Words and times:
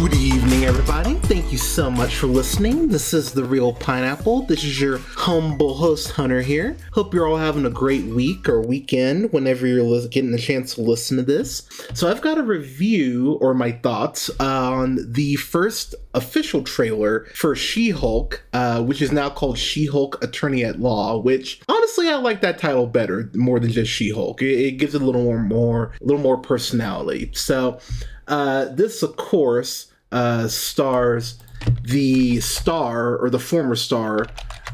Good 0.00 0.14
evening, 0.14 0.64
everybody. 0.64 1.12
Thank 1.16 1.52
you 1.52 1.58
so 1.58 1.90
much 1.90 2.16
for 2.16 2.26
listening. 2.26 2.88
This 2.88 3.12
is 3.12 3.32
The 3.32 3.44
Reel 3.44 3.74
Pineapple. 3.74 4.46
This 4.46 4.64
is 4.64 4.80
your 4.80 4.96
humble 4.96 5.74
host, 5.74 6.12
Hunter, 6.12 6.40
here. 6.40 6.78
Hope 6.92 7.12
you're 7.12 7.26
all 7.26 7.36
having 7.36 7.66
a 7.66 7.70
great 7.70 8.06
week 8.06 8.48
or 8.48 8.62
weekend 8.62 9.30
whenever 9.30 9.66
you're 9.66 10.08
getting 10.08 10.32
a 10.32 10.38
chance 10.38 10.74
to 10.76 10.80
listen 10.80 11.18
to 11.18 11.22
this. 11.22 11.68
So, 11.92 12.10
I've 12.10 12.22
got 12.22 12.38
a 12.38 12.42
review 12.42 13.32
or 13.42 13.52
my 13.52 13.72
thoughts 13.72 14.30
on 14.40 15.00
the 15.06 15.36
first 15.36 15.94
official 16.14 16.62
trailer 16.62 17.26
for 17.34 17.54
She 17.54 17.90
Hulk, 17.90 18.42
uh, 18.54 18.82
which 18.82 19.02
is 19.02 19.12
now 19.12 19.28
called 19.28 19.58
She 19.58 19.84
Hulk 19.84 20.24
Attorney 20.24 20.64
at 20.64 20.80
Law, 20.80 21.18
which 21.18 21.60
honestly, 21.68 22.08
I 22.08 22.14
like 22.14 22.40
that 22.40 22.58
title 22.58 22.86
better 22.86 23.30
more 23.34 23.60
than 23.60 23.70
just 23.70 23.92
She 23.92 24.08
Hulk. 24.08 24.40
It, 24.40 24.58
it 24.60 24.70
gives 24.78 24.94
it 24.94 25.02
a 25.02 25.04
little 25.04 25.24
more, 25.24 25.42
more, 25.42 25.92
a 26.00 26.04
little 26.04 26.22
more 26.22 26.38
personality. 26.38 27.30
So, 27.34 27.80
uh, 28.26 28.66
this, 28.66 29.02
of 29.02 29.16
course, 29.16 29.88
uh, 30.12 30.48
stars 30.48 31.38
the 31.82 32.40
star 32.40 33.16
or 33.16 33.30
the 33.30 33.38
former 33.38 33.76
star 33.76 34.26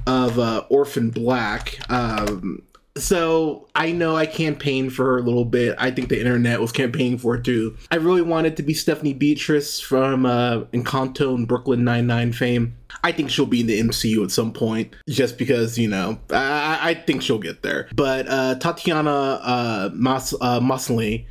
of 0.07 0.39
uh, 0.39 0.65
Orphan 0.69 1.11
Black. 1.11 1.79
Um, 1.91 2.63
so 2.97 3.69
I 3.75 3.93
know 3.93 4.17
I 4.17 4.27
campaigned 4.27 4.95
for 4.95 5.05
her 5.05 5.19
a 5.19 5.23
little 5.23 5.45
bit. 5.45 5.75
I 5.79 5.91
think 5.91 6.09
the 6.09 6.19
internet 6.19 6.61
was 6.61 6.73
campaigning 6.73 7.19
for 7.19 7.35
it 7.37 7.45
too. 7.45 7.77
I 7.91 7.97
really 7.97 8.23
wanted 8.23 8.57
to 8.57 8.63
be 8.63 8.73
Stephanie 8.73 9.13
Beatrice 9.13 9.81
from 9.81 10.25
uh, 10.25 10.61
Encanto 10.73 11.35
and 11.35 11.47
Brooklyn 11.47 11.85
Nine 11.85 12.07
Nine 12.07 12.33
fame. 12.33 12.77
I 13.05 13.13
think 13.13 13.31
she'll 13.31 13.47
be 13.47 13.61
in 13.61 13.67
the 13.67 13.81
MCU 13.81 14.23
at 14.25 14.31
some 14.31 14.53
point, 14.53 14.95
just 15.09 15.39
because 15.39 15.79
you 15.79 15.89
know 15.89 16.19
I, 16.31 16.79
I 16.83 16.95
think 16.95 17.23
she'll 17.23 17.39
get 17.39 17.63
there. 17.63 17.89
But 17.95 18.27
uh, 18.29 18.57
Tatiana 18.57 19.11
uh, 19.11 19.91
Mas- 19.95 20.35
uh, 20.41 20.61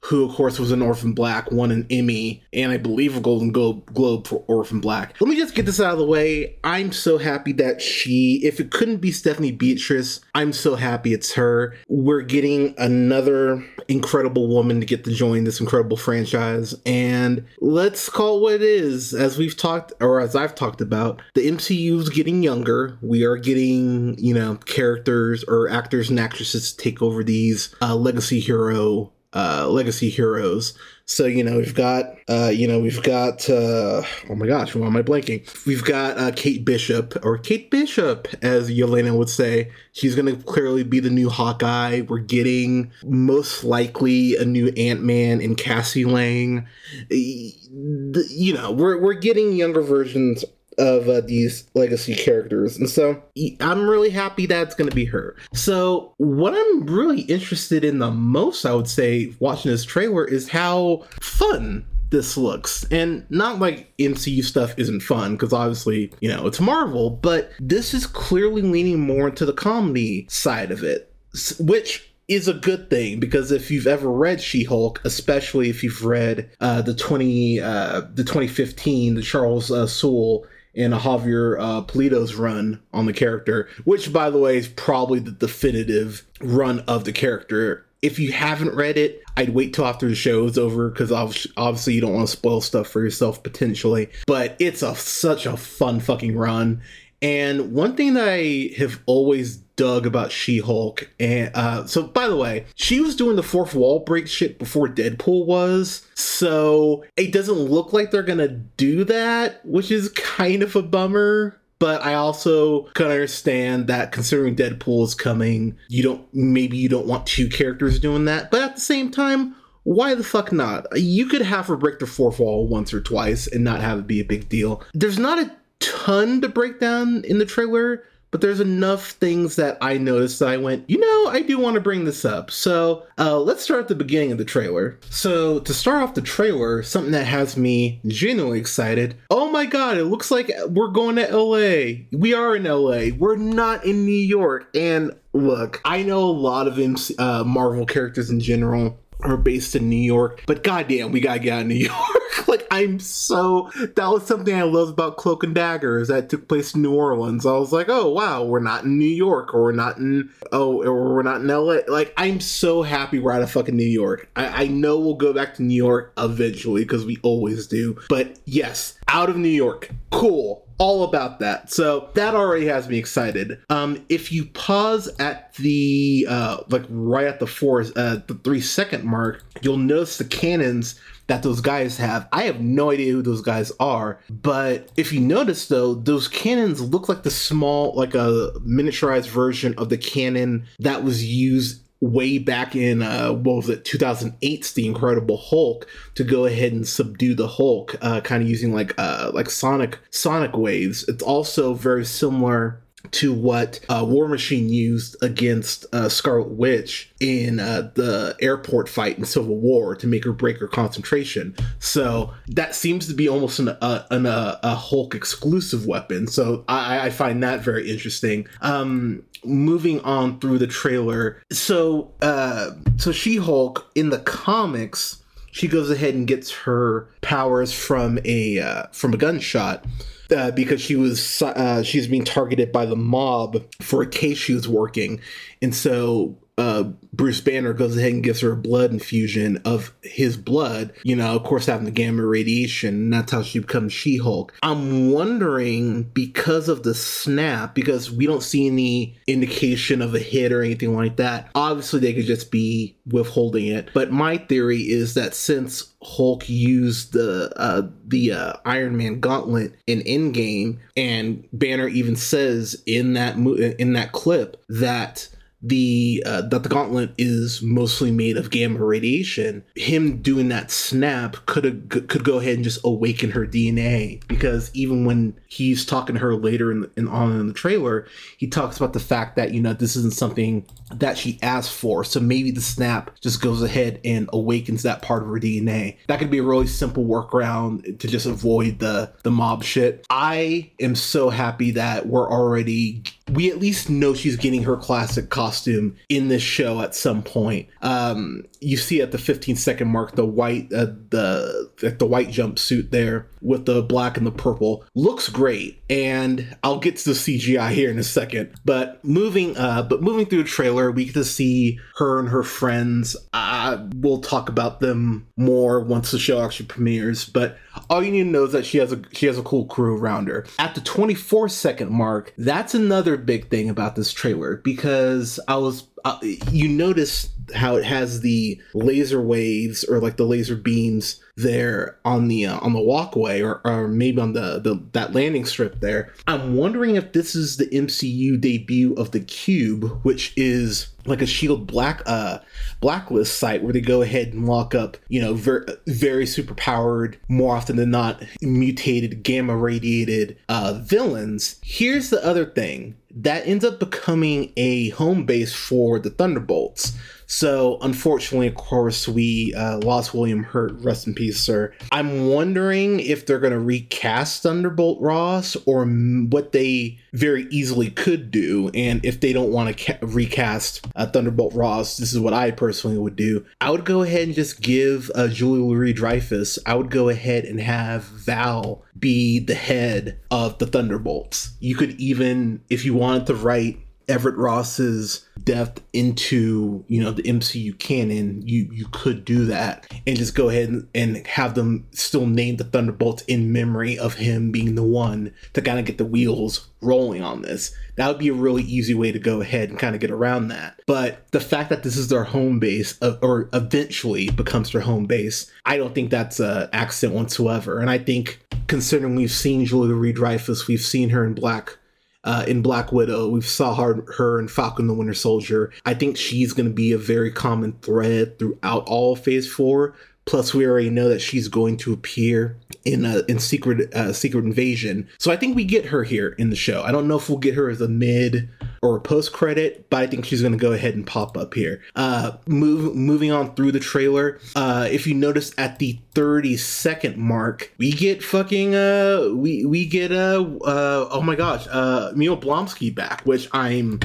who 0.06 0.26
of 0.26 0.36
course 0.36 0.60
was 0.60 0.72
an 0.72 0.82
Orphan 0.82 1.14
Black, 1.14 1.52
won 1.52 1.72
an 1.72 1.86
Emmy 1.90 2.44
and 2.54 2.72
I 2.72 2.78
believe 2.78 3.18
a 3.18 3.22
Golden 3.22 3.52
Globe 3.52 4.28
for 4.28 4.44
Orphan 4.48 4.80
Black. 4.80 5.16
Let 5.20 5.30
me 5.30 5.36
just 5.36 5.56
get 5.56 5.66
this 5.66 5.80
out 5.80 5.94
of 5.94 6.00
the 6.00 6.06
way. 6.06 6.58
I'm 6.64 6.92
so 6.92 7.18
happy 7.18 7.52
that 7.54 7.82
she, 7.82 8.42
if 8.44 8.60
it 8.60 8.72
couldn't 8.72 8.98
be 8.98 9.12
Stephanie 9.12 9.52
Beatrice, 9.52 10.22
I'm 10.34 10.54
so 10.54 10.76
happy 10.76 11.14
it's 11.14 11.34
her. 11.34 11.76
We're 11.88 12.22
getting 12.22 12.76
another 12.78 13.64
incredible 13.88 14.48
woman 14.48 14.80
to 14.80 14.86
get 14.86 15.04
to 15.04 15.12
join 15.12 15.44
this 15.44 15.60
incredible 15.60 15.98
franchise, 15.98 16.76
and 16.86 17.46
let's 17.60 18.10
call 18.10 18.42
what 18.42 18.56
it 18.56 18.62
is. 18.62 19.14
As 19.14 19.38
we've 19.38 19.58
talked, 19.58 19.94
or 20.00 20.20
as 20.20 20.36
I've 20.36 20.56
talked 20.56 20.82
about, 20.82 21.22
the 21.34 21.48
MCU's 21.48 22.10
getting 22.10 22.44
younger. 22.44 22.98
We 23.02 23.24
are 23.24 23.38
getting, 23.38 24.18
you 24.18 24.34
know, 24.34 24.56
characters 24.66 25.44
or 25.48 25.70
actors 25.70 26.10
and 26.10 26.20
actresses 26.20 26.74
to 26.74 26.78
take 26.78 27.02
over 27.02 27.24
these 27.24 27.74
uh, 27.82 27.96
legacy 27.96 28.40
hero 28.40 29.12
uh, 29.36 29.68
legacy 29.70 30.10
heroes. 30.10 30.78
So 31.08 31.26
you 31.26 31.44
know 31.44 31.58
we've 31.58 31.76
got 31.76 32.16
uh, 32.28 32.52
you 32.52 32.68
know 32.68 32.80
we've 32.80 33.04
got 33.04 33.48
uh, 33.48 34.02
oh 34.30 34.36
my 34.36 34.48
gosh, 34.48 34.74
why 34.74 34.88
am 34.88 34.96
I 34.96 35.04
blanking? 35.04 35.46
We've 35.68 35.84
got 35.84 36.18
uh, 36.18 36.32
Kate 36.36 36.66
Bishop 36.66 37.16
or 37.24 37.38
Kate 37.38 37.70
Bishop, 37.70 38.28
as 38.42 38.72
Yelena 38.72 39.16
would 39.16 39.30
say. 39.30 39.72
She's 39.92 40.16
going 40.16 40.36
to 40.36 40.42
clearly 40.44 40.84
be 40.84 41.00
the 41.00 41.12
new 41.12 41.30
Hawkeye. 41.30 42.02
We're 42.02 42.18
getting 42.20 42.92
most 43.04 43.64
likely 43.64 44.36
a 44.36 44.46
new 44.46 44.70
Ant 44.70 45.04
Man 45.04 45.42
and 45.42 45.56
Cassie 45.58 46.06
Lang. 46.06 46.68
You 47.10 48.54
know 48.54 48.72
we're 48.72 49.00
we're 49.00 49.14
getting 49.14 49.52
younger 49.52 49.82
versions 49.82 50.44
of 50.78 51.08
uh, 51.08 51.22
these 51.22 51.70
legacy 51.74 52.16
characters. 52.16 52.78
And 52.78 52.90
so 52.90 53.22
I'm 53.60 53.88
really 53.88 54.10
happy 54.10 54.46
that's 54.46 54.76
going 54.76 54.90
to 54.90 54.96
be 54.96 55.06
her. 55.06 55.36
So, 55.54 56.14
what 56.18 56.54
I'm 56.54 56.86
really 56.88 57.22
interested 57.22 57.84
in 57.84 58.00
the 58.00 58.12
most, 58.12 58.66
I 58.66 58.74
would 58.74 58.88
say, 58.88 59.34
watching 59.40 59.72
this 59.72 59.86
trailer 59.86 60.26
is 60.26 60.50
how 60.50 61.06
fun 61.22 61.86
this 62.10 62.38
looks. 62.38 62.86
And 62.92 63.26
not 63.30 63.60
like 63.60 63.96
MCU 63.98 64.44
stuff 64.44 64.74
isn't 64.78 65.02
fun, 65.02 65.34
because 65.34 65.54
obviously, 65.54 66.12
you 66.22 66.30
know, 66.30 66.48
it's 66.48 66.62
Marvel, 66.62 67.10
but 67.10 67.52
this 67.60 67.94
is 67.94 68.08
clearly 68.08 68.62
leaning 68.62 69.00
more 69.00 69.30
into 69.30 69.46
the 69.46 69.54
comedy 69.54 70.28
side 70.30 70.72
of 70.72 70.84
it, 70.84 71.12
which 71.60 72.10
is 72.28 72.48
a 72.48 72.54
good 72.54 72.90
thing 72.90 73.20
because 73.20 73.52
if 73.52 73.70
you've 73.70 73.86
ever 73.86 74.10
read 74.10 74.42
She-Hulk, 74.42 75.00
especially 75.04 75.70
if 75.70 75.84
you've 75.84 76.04
read 76.04 76.50
uh, 76.60 76.82
the 76.82 76.96
twenty 76.96 77.60
uh, 77.60 78.02
the 78.14 78.24
2015 78.24 79.16
the 79.16 79.22
Charles 79.22 79.70
uh, 79.70 79.86
Soule 79.86 80.48
and 80.76 80.94
Javier 80.94 81.60
uh, 81.60 81.82
Pulido's 81.84 82.36
run 82.36 82.82
on 82.94 83.06
the 83.06 83.14
character, 83.14 83.70
which, 83.84 84.12
by 84.12 84.30
the 84.30 84.38
way, 84.38 84.58
is 84.58 84.68
probably 84.68 85.20
the 85.20 85.32
definitive 85.32 86.26
run 86.42 86.80
of 86.82 87.06
the 87.06 87.14
character. 87.14 87.86
If 88.02 88.20
you 88.20 88.32
haven't 88.34 88.76
read 88.76 88.98
it, 88.98 89.24
I'd 89.38 89.50
wait 89.50 89.74
till 89.74 89.86
after 89.86 90.08
the 90.08 90.16
show 90.16 90.46
is 90.46 90.58
over 90.58 90.90
because 90.90 91.12
obviously 91.12 91.94
you 91.94 92.02
don't 92.02 92.14
want 92.14 92.28
to 92.28 92.32
spoil 92.36 92.62
stuff 92.62 92.88
for 92.88 93.02
yourself 93.02 93.42
potentially. 93.42 94.10
But 94.28 94.56
it's 94.60 94.82
a 94.82 94.96
such 94.96 95.46
a 95.46 95.58
fun 95.58 96.00
fucking 96.00 96.36
run. 96.38 96.82
And 97.26 97.74
one 97.74 97.96
thing 97.96 98.14
that 98.14 98.30
I 98.30 98.70
have 98.78 99.00
always 99.08 99.58
dug 99.78 100.06
about 100.06 100.32
She-Hulk, 100.32 101.10
and 101.20 101.50
uh, 101.56 101.88
so 101.88 102.04
by 102.04 102.28
the 102.28 102.36
way, 102.36 102.68
she 102.76 103.00
was 103.00 103.16
doing 103.16 103.36
the 103.36 103.42
fourth 103.42 103.74
wall 103.74 104.02
break 104.02 104.28
shit 104.28 104.60
before 104.60 104.88
Deadpool 104.88 105.48
was, 105.48 106.06
so 106.14 107.04
it 107.18 107.34
doesn't 107.34 107.58
look 107.58 107.94
like 107.94 108.12
they're 108.12 108.22
gonna 108.22 108.50
do 108.50 109.04
that, 109.06 109.66
which 109.66 109.90
is 109.90 110.10
kind 110.10 110.62
of 110.62 110.76
a 110.76 110.84
bummer. 110.84 111.60
But 111.80 112.06
I 112.06 112.14
also 112.14 112.84
can 112.94 113.08
understand 113.08 113.88
that 113.88 114.12
considering 114.12 114.56
Deadpool 114.56 115.06
is 115.06 115.16
coming, 115.16 115.76
you 115.88 116.04
don't 116.04 116.32
maybe 116.32 116.78
you 116.78 116.90
don't 116.90 117.08
want 117.08 117.26
two 117.26 117.50
characters 117.50 118.00
doing 118.00 118.26
that. 118.26 118.52
But 118.52 118.62
at 118.62 118.76
the 118.76 118.82
same 118.82 119.10
time, 119.10 119.56
why 119.82 120.14
the 120.14 120.24
fuck 120.24 120.52
not? 120.52 120.86
You 120.96 121.26
could 121.26 121.42
have 121.42 121.66
her 121.66 121.76
break 121.76 121.98
the 121.98 122.06
fourth 122.06 122.38
wall 122.38 122.68
once 122.68 122.94
or 122.94 123.02
twice 123.02 123.48
and 123.48 123.64
not 123.64 123.82
have 123.82 123.98
it 123.98 124.08
be 124.08 124.20
a 124.20 124.26
big 124.26 124.48
deal. 124.48 124.84
There's 124.94 125.18
not 125.18 125.40
a 125.40 125.52
ton 125.86 126.42
to 126.42 126.50
break 126.50 126.80
down 126.80 127.24
in 127.26 127.38
the 127.38 127.46
trailer, 127.46 128.04
but 128.32 128.42
there's 128.42 128.60
enough 128.60 129.12
things 129.12 129.56
that 129.56 129.78
I 129.82 129.98
noticed 129.98 130.40
that 130.40 130.50
I 130.50 130.58
went, 130.58 130.90
you 130.90 130.98
know, 130.98 131.32
I 131.32 131.42
do 131.42 131.58
want 131.58 131.76
to 131.76 131.80
bring 131.80 132.04
this 132.04 132.26
up. 132.26 132.52
So 132.52 133.06
uh, 133.18 133.40
let's 133.40 133.64
start 133.64 133.82
at 133.82 133.88
the 133.88 133.96
beginning 133.96 134.32
of 134.32 134.38
the 134.38 134.46
trailer. 134.46 135.00
So 135.10 135.60
to 135.60 135.74
start 135.74 136.04
off 136.04 136.16
the 136.16 136.22
trailer, 136.22 136.84
something 136.84 137.12
that 137.12 137.28
has 137.28 137.56
me 137.56 138.02
genuinely 138.08 138.60
excited. 138.60 139.16
Oh 139.30 139.50
my 139.50 139.66
god, 139.66 139.98
it 139.98 140.06
looks 140.06 140.32
like 140.32 140.52
we're 140.68 140.90
going 140.90 141.16
to 141.18 141.38
LA. 141.38 142.08
We 142.12 142.34
are 142.34 142.56
in 142.56 142.64
LA. 142.64 143.16
We're 143.18 143.38
not 143.38 143.86
in 143.86 144.06
New 144.06 144.12
York. 144.12 144.68
And 144.76 145.16
look, 145.32 145.80
I 145.86 146.04
know 146.04 146.20
a 146.20 146.32
lot 146.32 146.68
of 146.68 146.80
MC, 146.80 147.16
uh, 147.18 147.44
Marvel 147.44 147.86
characters 147.86 148.30
in 148.30 148.40
general 148.40 149.00
are 149.26 149.38
based 149.38 149.76
in 149.76 149.90
New 149.90 149.96
York, 149.96 150.44
but 150.46 150.64
goddamn, 150.64 151.12
we 151.12 151.20
gotta 151.20 151.40
get 151.40 151.54
out 151.54 151.62
of 151.62 151.68
New 151.68 151.76
York. 151.76 152.48
like 152.48 152.68
I'm 152.72 153.00
so 153.00 153.72
that 153.76 154.08
was 154.08 154.26
something 154.26 154.54
I 154.54 154.64
loved 154.64 154.92
about 154.92 155.18
Cloak 155.18 155.44
and 155.44 155.56
Daggers 155.56 156.10
that 156.10 156.30
took 156.30 156.48
place 156.48 156.76
in 156.76 156.82
New 156.82 156.94
Orleans. 156.94 157.46
I 157.46 157.54
was 157.54 157.72
like, 157.72 157.90
oh 157.90 158.10
wow, 158.10 158.44
we're 158.44 158.60
not 158.60 158.84
in 158.84 158.98
New 159.00 159.06
York, 159.06 159.54
or 159.54 159.64
we're 159.64 159.72
not 159.72 159.98
in 159.98 160.30
oh, 160.52 160.84
or 160.84 161.16
we're 161.16 161.24
not 161.24 161.42
in 161.42 161.48
LA. 161.48 161.80
Like 161.88 162.14
I'm 162.18 162.40
so 162.40 162.84
happy 162.84 163.20
we're 163.20 163.32
out 163.32 163.42
of 163.42 163.52
fucking 163.52 163.76
New 163.76 163.84
York. 163.84 164.30
I, 164.36 164.64
I 164.64 164.68
know 164.68 165.00
we'll 165.00 165.16
go 165.16 165.34
back 165.34 165.56
to 165.56 165.64
New 165.64 165.76
York 165.76 166.14
eventually 166.18 166.84
because 166.84 167.06
we 167.06 167.18
always 167.24 167.68
do. 167.68 167.98
But 168.10 168.40
yes, 168.46 168.98
out 169.08 169.30
of 169.30 169.38
New 169.38 169.50
York, 169.50 169.92
cool 170.12 170.65
all 170.78 171.04
about 171.04 171.40
that. 171.40 171.72
So 171.72 172.10
that 172.16 172.36
already 172.36 172.66
has 172.68 172.90
me 172.90 172.98
excited. 172.98 173.60
Um, 173.70 174.04
if 174.10 174.32
you 174.32 174.46
pause 174.46 175.08
at 175.20 175.54
the 175.56 176.26
uh, 176.30 176.58
like 176.70 176.84
right 176.90 177.28
at 177.28 177.40
the 177.40 177.48
four 177.48 177.82
uh, 177.96 178.18
the 178.28 178.40
three 178.44 178.62
second 178.62 179.06
mark, 179.06 179.44
you'll 179.62 179.78
notice 179.78 180.18
the 180.18 180.26
cannons 180.26 181.00
that 181.28 181.42
those 181.42 181.62
guys 181.62 181.98
have. 181.98 182.28
I 182.32 182.44
have 182.44 182.62
no 182.62 182.92
idea 182.92 183.12
who 183.12 183.22
those 183.22 183.42
guys 183.42 183.72
are, 183.80 184.20
but 184.30 184.92
if 184.96 185.12
you 185.12 185.20
notice 185.20 185.68
though, 185.68 185.96
those 185.96 186.28
cannons 186.28 186.82
look 186.82 187.10
like 187.10 187.24
the 187.24 187.32
small, 187.32 187.96
like 187.96 188.14
a 188.14 188.52
miniaturized 188.60 189.30
version 189.30 189.74
of 189.78 189.90
the 189.90 189.98
cannon 189.98 190.66
that 190.80 191.04
was 191.04 191.26
used 191.26 191.82
way 192.02 192.38
back 192.38 192.76
in 192.76 193.02
uh, 193.02 193.32
what 193.32 193.56
was 193.56 193.70
it 193.70 193.84
2008's 193.86 194.74
the 194.74 194.86
incredible 194.86 195.38
hulk 195.38 195.88
to 196.16 196.24
go 196.24 196.46
ahead 196.46 196.74
and 196.74 196.88
subdue 196.88 197.34
the 197.34 197.48
hulk 197.48 197.96
uh, 198.02 198.22
kind 198.22 198.44
of 198.44 198.50
using 198.50 198.74
like 198.74 198.94
uh, 198.98 199.32
like 199.34 199.50
sonic 199.50 200.00
sonic 200.10 200.56
waves. 200.56 201.08
It's 201.08 201.24
also 201.24 201.74
very 201.74 202.06
similar 202.06 202.82
to 203.12 203.34
what 203.34 203.80
uh, 203.90 204.06
War 204.08 204.28
Machine 204.28 204.70
used 204.70 205.16
against 205.22 205.86
uh, 205.94 206.10
Scarlet 206.10 206.50
Witch 206.50 207.12
in 207.20 207.60
uh, 207.60 207.92
the 207.96 208.36
airport 208.42 208.90
fight 208.90 209.18
in 209.18 209.26
Civil 209.26 209.58
War 209.58 209.96
to 209.96 210.08
make 210.08 210.24
her 210.24 210.34
break 210.34 210.60
her 210.60 210.68
concentration. 210.68 211.56
So 211.80 212.34
that 212.48 212.76
seems 212.76 213.08
to 213.08 213.14
be 213.14 213.28
almost 213.28 213.60
an, 213.60 213.70
uh, 213.70 214.06
an 214.12 214.26
uh, 214.26 214.60
a 214.64 214.76
Hulk 214.76 215.16
exclusive 215.16 215.86
weapon. 215.86 216.28
So 216.28 216.64
I, 216.68 217.08
I 217.08 217.10
find 217.10 217.42
that 217.44 217.62
very 217.62 217.90
interesting. 217.90 218.48
Um, 218.62 219.24
moving 219.44 220.02
on 220.02 220.40
through 220.40 220.58
the 220.58 220.68
trailer, 220.68 221.42
so 221.52 222.12
uh, 222.22 222.72
so 222.98 223.12
She 223.12 223.38
Hulk 223.38 223.90
in 223.96 224.10
the 224.10 224.20
comics 224.20 225.22
she 225.56 225.70
goes 225.70 225.90
ahead 225.90 226.16
and 226.16 226.28
gets 226.28 226.52
her 226.52 227.08
powers 227.22 227.72
from 227.72 228.20
a 228.26 228.60
uh, 228.60 228.88
from 228.92 229.14
a 229.14 229.18
gunshot. 229.18 229.86
Uh, 230.32 230.50
because 230.52 230.82
she 230.82 230.96
was 230.96 231.42
uh, 231.44 231.84
she's 231.84 232.08
being 232.08 232.24
targeted 232.24 232.72
by 232.72 232.86
the 232.86 232.96
mob 232.96 233.64
for 233.82 234.02
a 234.02 234.08
case 234.08 234.38
she 234.38 234.54
was 234.56 234.68
working, 234.68 235.20
and 235.62 235.76
so 235.76 236.36
uh, 236.58 236.84
Bruce 237.12 237.42
Banner 237.42 237.74
goes 237.74 237.98
ahead 237.98 238.14
and 238.14 238.24
gives 238.24 238.40
her 238.42 238.54
a 238.54 238.58
blood 238.58 238.92
infusion 238.92 239.62
of 239.66 239.94
his 240.02 240.38
blood, 240.38 240.94
you 241.04 241.16
know, 241.16 241.36
of 241.36 241.44
course, 241.44 241.66
having 241.66 241.86
the 241.86 241.92
gamma 241.92 242.26
radiation, 242.26 242.96
and 242.96 243.14
that's 243.14 243.32
how 243.32 243.42
she 243.42 243.60
becomes 243.60 243.92
She 243.92 244.18
Hulk. 244.18 244.54
I'm 244.64 245.12
wondering 245.12 246.04
because 246.04 246.70
of 246.70 246.84
the 246.84 246.96
snap, 246.96 247.76
because 247.76 248.12
we 248.12 248.26
don't 248.26 248.44
see 248.44 248.68
any 248.68 249.18
indication 249.28 250.02
of 250.02 250.16
a 250.16 250.20
hit 250.20 250.52
or 250.52 250.62
anything 250.62 250.96
like 250.96 251.18
that. 251.18 251.50
Obviously, 251.56 252.00
they 252.00 252.14
could 252.14 252.26
just 252.26 252.52
be 252.52 252.98
withholding 253.06 253.68
it. 253.68 253.90
But 253.94 254.12
my 254.12 254.38
theory 254.38 254.82
is 254.82 255.14
that 255.16 255.36
since 255.36 255.94
Hulk 256.02 256.48
used 256.48 257.14
the 257.14 257.52
uh, 257.58 257.90
the 258.06 258.32
uh, 258.32 258.54
Iron 258.66 258.96
Man 258.96 259.20
gauntlet 259.20 259.76
in 259.88 260.02
Endgame, 260.02 260.80
and 260.96 261.48
Banner 261.52 261.88
even 261.88 262.16
says 262.16 262.82
in 262.86 263.14
that 263.14 263.38
mo- 263.38 263.56
in 263.56 263.94
that 263.94 264.12
clip 264.12 264.64
that 264.70 265.28
the 265.66 266.22
uh, 266.28 266.42
that 266.42 266.62
the 266.62 266.70
gauntlet 266.70 267.12
is 267.18 267.62
mostly 267.62 268.12
made 268.12 268.38
of 268.38 268.52
gamma 268.52 268.84
radiation. 268.84 269.64
Him 269.76 270.22
doing 270.22 270.50
that 270.50 270.70
snap 270.70 271.38
could 271.48 271.90
could 271.90 272.24
go 272.24 272.38
ahead 272.38 272.56
and 272.56 272.64
just 272.64 272.80
awaken 272.84 273.32
her 273.32 273.48
DNA 273.48 274.26
because 274.28 274.70
even 274.76 275.06
when 275.06 275.38
he's 275.48 275.86
talking 275.86 276.16
to 276.16 276.22
her 276.22 276.36
later 276.36 276.72
in, 276.72 276.90
in 276.96 277.08
on 277.08 277.40
in 277.40 277.48
the 277.48 277.54
trailer, 277.54 278.08
he 278.38 278.48
talks 278.48 278.78
about 278.78 278.94
the 278.94 279.00
fact 279.00 279.36
that 279.38 279.54
you 279.54 279.60
know 279.60 279.74
this 279.74 279.96
isn't 279.96 280.14
something 280.14 280.66
that 280.94 281.18
she 281.18 281.40
asked 281.42 281.74
for. 281.74 282.04
So 282.04 282.20
maybe 282.20 282.52
the 282.52 282.62
snap 282.62 283.12
just 283.20 283.42
goes 283.42 283.64
ahead 283.64 284.00
and 284.06 284.30
awakens 284.32 284.84
that 284.84 285.02
part 285.02 285.24
of 285.24 285.30
her 285.30 285.40
DNA. 285.40 285.98
That 286.08 286.20
could 286.20 286.30
be 286.30 286.38
a 286.38 286.44
really 286.44 286.68
simple 286.68 287.06
workaround 287.06 287.98
to 288.00 288.08
just 288.08 288.28
avoid 288.28 288.78
the 288.78 289.12
the 289.24 289.32
mob 289.32 289.64
shit. 289.64 290.06
I 290.12 290.72
am 290.80 290.94
so 290.94 291.32
happy 291.32 291.72
that 291.72 292.06
we're 292.06 292.30
already 292.30 293.02
we 293.32 293.50
at 293.50 293.60
least 293.60 293.90
know 293.90 294.14
she's 294.14 294.36
getting 294.36 294.64
her 294.64 294.78
classic 294.78 295.30
costume 295.30 295.96
in 296.10 296.28
this 296.28 296.44
show 296.44 296.82
at 296.82 296.94
some 296.94 297.24
point. 297.24 297.68
Um, 297.82 298.46
you 298.66 298.78
see 298.78 299.02
at 299.02 299.12
the 299.12 299.18
15 299.18 299.56
second 299.56 299.88
mark 299.88 300.16
the 300.16 300.26
white 300.26 300.74
uh, 300.74 300.88
the 301.10 301.96
the 302.00 302.06
white 302.06 302.30
jumpsuit 302.30 302.90
there 302.90 303.28
with 303.42 303.66
the 303.66 303.84
black 303.84 304.18
and 304.18 304.26
the 304.26 304.32
purple 304.32 304.84
looks 304.96 305.30
great, 305.30 305.84
and 305.90 306.58
I'll 306.64 306.80
get 306.80 306.98
to 306.98 307.10
the 307.10 307.16
CGI 307.16 307.72
here 307.72 307.92
in 307.92 308.00
a 308.00 308.04
second. 308.04 308.56
But 308.66 309.04
moving 309.06 309.56
uh, 309.56 309.84
but 309.84 310.02
moving 310.02 310.26
through 310.26 310.44
the 310.44 310.50
trailer, 310.50 310.92
we 310.92 311.06
get 311.06 311.14
to 311.14 311.24
see 311.24 311.80
her 311.98 312.20
and 312.20 312.30
her 312.30 312.44
friends. 312.44 313.16
Uh, 313.34 313.88
we'll 313.96 314.22
talk 314.22 314.50
about 314.50 314.80
them 314.80 315.28
more 315.38 315.80
once 315.80 316.12
the 316.12 316.20
show 316.20 316.44
actually 316.44 316.66
premieres. 316.66 317.26
But 317.26 317.58
all 317.90 318.04
you 318.04 318.12
need 318.12 318.24
to 318.24 318.30
know 318.30 318.46
is 318.46 318.54
that 318.54 318.66
she 318.66 318.80
has 318.80 318.92
a 318.92 319.02
she 319.12 319.28
has 319.28 319.38
a 319.38 319.44
cool 319.44 319.66
crew 319.66 319.98
around 319.98 320.28
her. 320.28 320.46
At 320.58 320.74
the 320.74 320.82
24 320.82 321.50
second 321.50 321.92
mark, 321.92 322.34
that's 322.38 322.74
another 322.74 323.16
big 323.16 323.50
thing 323.50 323.70
about 323.70 323.96
this 323.96 324.12
trailer 324.12 324.58
because 324.58 325.40
I 325.48 325.58
was 325.58 325.88
uh, 326.04 326.20
you 326.52 326.68
notice 326.68 327.30
how 327.54 327.76
it 327.76 327.84
has 327.84 328.22
the 328.22 328.60
laser 328.74 329.22
waves 329.22 329.84
or 329.84 330.00
like 330.00 330.18
the 330.18 330.26
laser 330.26 330.56
beams 330.56 331.22
there 331.38 331.98
on 332.06 332.28
the 332.30 332.46
uh, 332.46 332.60
on 332.60 332.74
the 332.74 332.82
walkway 332.82 333.42
or, 333.42 333.60
or 333.66 333.88
maybe 333.88 334.22
on 334.22 334.34
the, 334.34 334.60
the 334.60 334.82
that 334.94 335.14
landing 335.14 335.46
strip 335.46 335.80
there. 335.82 336.14
I'm 336.28 336.56
wondering 336.56 336.96
if 336.96 337.12
this 337.12 337.36
is 337.36 337.58
the 337.58 337.68
MCU 337.68 338.40
debut 338.40 338.94
of 338.94 339.12
the 339.12 339.20
Cube, 339.20 340.00
which 340.04 340.34
is 340.38 340.88
like 341.06 341.22
a 341.22 341.26
Shield 341.26 341.68
Black 341.68 342.02
uh 342.06 342.40
blacklist 342.80 343.38
site 343.38 343.64
where 343.64 343.74
they 343.74 343.82
go 343.82 344.02
ahead 344.02 344.34
and 344.34 344.48
lock 344.48 344.74
up 344.74 344.98
you 345.10 345.22
know 345.22 345.34
ver- 345.34 345.66
very 345.88 346.26
super 346.26 346.54
powered, 346.54 347.18
more 347.28 347.56
often 347.56 347.76
than 347.76 347.92
not 347.92 348.24
mutated 348.42 349.24
gamma 349.24 349.56
radiated 349.58 350.38
uh, 350.48 350.80
villains. 350.84 351.60
Here's 351.64 352.10
the 352.10 352.26
other 352.26 352.46
thing 352.46 352.96
that 353.16 353.48
ends 353.48 353.64
up 353.64 353.80
becoming 353.80 354.52
a 354.58 354.90
home 354.90 355.26
base 355.26 355.54
for 355.54 356.00
the 356.00 356.10
Thunderbolts. 356.10 356.98
So, 357.28 357.78
unfortunately, 357.82 358.48
of 358.48 358.56
course, 358.56 359.08
we 359.08 359.54
uh, 359.56 359.78
lost 359.80 360.14
William 360.14 360.44
Hurt. 360.44 360.74
Rest 360.82 361.08
in 361.08 361.16
peace, 361.16 361.40
sir. 361.40 361.74
I'm 361.92 362.28
wondering 362.28 363.00
if 363.00 363.26
they're 363.26 363.40
going 363.40 363.54
to 363.54 363.60
recast 363.60 364.44
Thunderbolt 364.44 365.02
Ross 365.02 365.56
or 365.66 365.86
what 365.86 366.52
they 366.52 367.00
very 367.14 367.48
easily 367.50 367.90
could 367.90 368.30
do. 368.30 368.70
And 368.74 369.04
if 369.06 369.22
they 369.22 369.34
don't 369.34 369.52
want 369.52 369.76
to 369.76 369.86
ca- 369.86 370.06
recast 370.06 370.86
uh, 370.96 371.08
Thunderbolt 371.08 371.54
Ross, 371.54 371.98
this 371.98 372.14
is 372.14 372.20
what 372.20 372.34
I 372.34 372.52
personally 372.52 372.98
would 372.98 373.16
do. 373.16 373.46
I 373.62 373.72
would 373.72 373.86
go 373.86 374.04
ahead 374.04 374.24
and 374.24 374.36
just 374.36 374.62
give 374.62 375.10
uh, 375.16 375.28
Julie 375.28 375.60
Louis 375.60 375.94
Dreyfus, 375.94 376.60
I 376.66 376.76
would 376.76 376.92
go 376.92 377.10
ahead 377.10 377.46
and 377.46 377.60
have 377.60 378.04
Val 378.04 378.84
be 378.98 379.40
the 379.40 379.56
head 379.56 380.20
of 380.32 380.58
the 380.60 380.68
Thunderbolts. 380.68 381.56
You 381.60 381.76
could 381.76 381.92
even, 382.00 382.62
if 382.70 382.86
you 382.86 382.94
wanted 382.94 383.28
to 383.28 383.36
write 383.36 383.80
Everett 384.08 384.38
Ross's 384.38 385.25
death 385.46 385.82
into 385.94 386.84
you 386.88 387.02
know 387.02 387.12
the 387.12 387.24
MCU 387.24 387.78
canon, 387.80 388.42
you 388.46 388.70
you 388.74 388.88
could 388.92 389.24
do 389.24 389.46
that 389.46 389.88
and 390.06 390.18
just 390.18 390.36
go 390.36 390.50
ahead 390.50 390.70
and, 390.70 390.88
and 390.94 391.26
have 391.28 391.56
them 391.56 391.88
still 391.92 392.26
name 392.26 392.58
the 392.58 392.64
Thunderbolts 392.64 393.24
in 393.24 393.54
memory 393.54 393.98
of 393.98 394.16
him 394.16 394.52
being 394.52 394.76
the 394.76 394.84
one 394.84 395.34
to 395.54 395.62
kind 395.62 395.80
of 395.80 395.86
get 395.86 395.98
the 395.98 396.06
wheels 396.06 396.68
rolling 396.82 397.22
on 397.22 397.42
this. 397.42 397.74
That 397.96 398.08
would 398.08 398.18
be 398.18 398.28
a 398.28 398.34
really 398.34 398.64
easy 398.64 398.94
way 398.94 399.12
to 399.12 399.20
go 399.20 399.42
ahead 399.42 399.70
and 399.70 399.80
kind 399.80 399.96
of 399.96 400.02
get 400.02 400.12
around 400.12 400.50
that. 400.50 400.82
But 400.86 401.26
the 401.32 401.40
fact 401.40 401.70
that 401.70 401.84
this 401.84 401.96
is 401.98 402.10
their 402.10 402.26
home 402.26 402.60
base, 402.60 403.02
uh, 403.02 403.18
or 403.22 403.50
eventually 403.54 404.30
becomes 404.30 404.72
their 404.72 404.82
home 404.82 405.06
base, 405.06 405.52
I 405.66 405.78
don't 405.78 405.96
think 405.96 406.10
that's 406.10 406.40
an 406.40 406.70
accident 406.74 407.18
whatsoever. 407.18 407.80
And 407.80 407.90
I 407.90 407.98
think 407.98 408.40
considering 408.68 409.16
we've 409.16 409.32
seen 409.32 409.66
Julia 409.66 409.96
Reed 409.96 410.16
Dreyfus, 410.16 410.68
we've 410.68 410.82
seen 410.82 411.10
her 411.10 411.26
in 411.26 411.34
Black 411.34 411.78
uh, 412.26 412.44
in 412.48 412.62
Black 412.62 412.92
Widow. 412.92 413.30
We 413.30 413.42
saw 413.42 413.76
her, 413.76 414.04
her 414.18 414.40
in 414.40 414.48
Falcon 414.48 414.88
the 414.88 414.94
Winter 414.94 415.14
Soldier. 415.14 415.72
I 415.86 415.94
think 415.94 416.18
she's 416.18 416.54
going 416.54 416.68
to 416.68 416.74
be 416.74 416.92
a 416.92 416.98
very 416.98 417.32
common 417.32 417.74
thread 417.82 418.38
throughout 418.40 418.84
all 418.88 419.16
Phase 419.16 419.52
4. 419.52 419.96
Plus, 420.26 420.54
we 420.54 420.66
already 420.66 420.90
know 420.90 421.08
that 421.08 421.22
she's 421.22 421.48
going 421.48 421.78
to 421.78 421.94
appear 421.94 422.58
in 422.84 423.06
uh, 423.06 423.22
in 423.28 423.40
Secret 423.40 423.94
uh, 423.94 424.12
Secret 424.12 424.44
Invasion. 424.44 425.08
So 425.20 425.32
I 425.32 425.38
think 425.38 425.56
we 425.56 425.66
get 425.66 425.86
her 425.86 426.04
here 426.04 426.30
in 426.30 426.50
the 426.50 426.56
show. 426.56 426.82
I 426.84 426.92
don't 426.92 427.08
know 427.08 427.18
if 427.18 427.30
we'll 427.30 427.38
get 427.38 427.54
her 427.56 427.70
as 427.70 427.80
a 427.80 427.88
mid 427.88 428.50
or 428.82 428.98
a 428.98 429.02
post 429.02 429.34
credit, 429.34 429.90
but 429.90 430.02
I 430.02 430.08
think 430.08 430.26
she's 430.26 430.42
going 430.42 430.54
to 430.54 430.58
go 430.58 430.72
ahead 430.72 430.96
and 430.96 431.06
pop 431.06 431.38
up 431.38 431.54
here. 431.54 431.82
Uh, 431.96 432.38
move 432.48 432.96
moving 432.96 433.32
on 433.32 433.54
through 433.56 433.72
the 433.72 433.80
trailer. 433.80 434.40
Uh, 434.56 434.88
if 434.90 435.06
you 435.06 435.14
notice 435.14 435.54
at 435.58 435.78
the 435.80 436.00
30 436.16 436.58
second 436.58 437.18
mark, 437.18 437.72
we 437.78 437.92
get 437.92 438.24
fucking 438.24 438.76
uh 438.76 439.30
we 439.34 439.66
we 439.66 439.86
get 439.86 440.12
uh, 440.12 440.44
uh 440.64 441.08
oh 441.12 441.22
my 441.22 441.36
gosh 441.36 441.68
uh 441.70 442.12
Emil 442.14 442.38
Blonsky 442.38 442.94
back, 442.94 443.22
which 443.26 443.48
I'm 443.52 444.00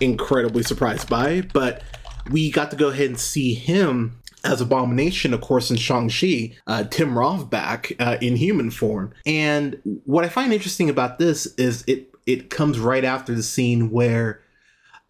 incredibly 0.00 0.62
surprised 0.62 1.08
by, 1.08 1.42
but 1.52 1.82
we 2.30 2.50
got 2.50 2.70
to 2.70 2.76
go 2.76 2.88
ahead 2.88 3.06
and 3.06 3.20
see 3.20 3.54
him 3.54 4.18
as 4.44 4.60
Abomination, 4.60 5.32
of 5.32 5.40
course, 5.40 5.70
in 5.70 5.76
Shang-Chi, 5.76 6.54
uh, 6.66 6.84
Tim 6.84 7.18
Roth 7.18 7.48
back 7.48 7.92
uh, 7.98 8.18
in 8.20 8.36
human 8.36 8.70
form. 8.70 9.12
And 9.24 9.80
what 10.04 10.24
I 10.24 10.28
find 10.28 10.52
interesting 10.52 10.90
about 10.90 11.18
this 11.18 11.46
is 11.56 11.82
it 11.86 12.10
it 12.26 12.48
comes 12.50 12.78
right 12.78 13.04
after 13.04 13.34
the 13.34 13.42
scene 13.42 13.90
where 13.90 14.40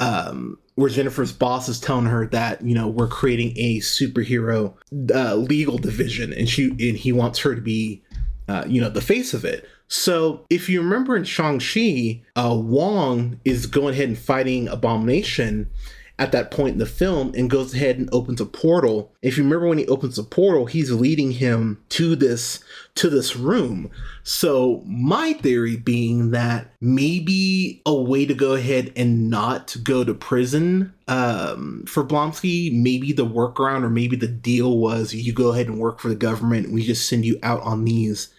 um, 0.01 0.59
where 0.75 0.91
Jennifer's 0.91 1.33
boss 1.33 1.69
is 1.69 1.79
telling 1.81 2.07
her 2.07 2.27
that 2.29 2.63
you 2.63 2.75
know 2.75 2.89
we're 2.89 3.09
creating 3.09 3.53
a 3.57 3.79
superhero 3.81 4.75
uh, 5.15 5.35
legal 5.37 5.79
division, 5.79 6.33
and 6.33 6.49
she 6.49 6.71
and 6.71 6.99
he 6.99 7.13
wants 7.13 7.41
her 7.41 7.55
to 7.55 7.61
be 7.61 8.03
uh, 8.49 8.65
you 8.67 8.81
know 8.81 8.89
the 8.89 9.01
face 9.01 9.35
of 9.35 9.45
it. 9.45 9.69
So 9.87 10.47
if 10.51 10.69
you 10.69 10.81
remember 10.81 11.15
in 11.17 11.25
Shang 11.25 11.61
Chi, 11.61 12.23
uh, 12.37 12.55
Wong 12.57 13.41
is 13.45 13.67
going 13.67 13.95
ahead 13.95 14.09
and 14.09 14.19
fighting 14.19 14.67
Abomination 14.69 15.71
at 16.19 16.31
that 16.31 16.51
point 16.51 16.75
in 16.75 16.79
the 16.79 16.87
film 16.87 17.33
and 17.37 17.51
goes 17.51 17.75
ahead 17.75 17.99
and 17.99 18.09
opens 18.13 18.41
a 18.41 18.47
portal. 18.47 19.13
If 19.21 19.37
you 19.37 19.43
remember 19.43 19.67
when 19.67 19.79
he 19.79 19.87
opens 19.89 20.19
a 20.19 20.23
portal, 20.23 20.67
he's 20.67 20.93
leading 20.93 21.33
him 21.33 21.83
to 21.91 22.15
this 22.15 22.63
to 22.97 23.11
this 23.11 23.35
room. 23.35 23.91
So 24.23 24.83
my 24.87 25.33
theory 25.33 25.77
being 25.77 26.31
that 26.31 26.71
maybe 26.81 27.83
a 27.85 27.95
way 27.95 28.27
to 28.27 28.35
go 28.35 28.55
ahead 28.55 28.93
and 28.95 29.29
not 29.29 29.77
go 29.83 30.05
to 30.05 30.15
prison 30.15 30.95
um, 31.09 31.85
for 31.89 32.05
Blonsky, 32.05 32.73
maybe 32.73 33.13
the 33.13 33.27
workaround 33.27 33.83
or 33.83 33.91
maybe 33.91 34.15
the 34.15 34.29
deal 34.29 34.79
was 34.79 35.13
you 35.13 35.33
go 35.33 35.53
ahead 35.53 35.67
and 35.67 35.79
work 35.79 35.99
for 35.99 36.09
the 36.09 36.15
government. 36.15 36.71
We 36.73 36.85
just 36.85 37.09
send 37.09 37.25
you 37.25 37.39
out 37.43 37.63
on 37.63 37.85
these 37.85 38.33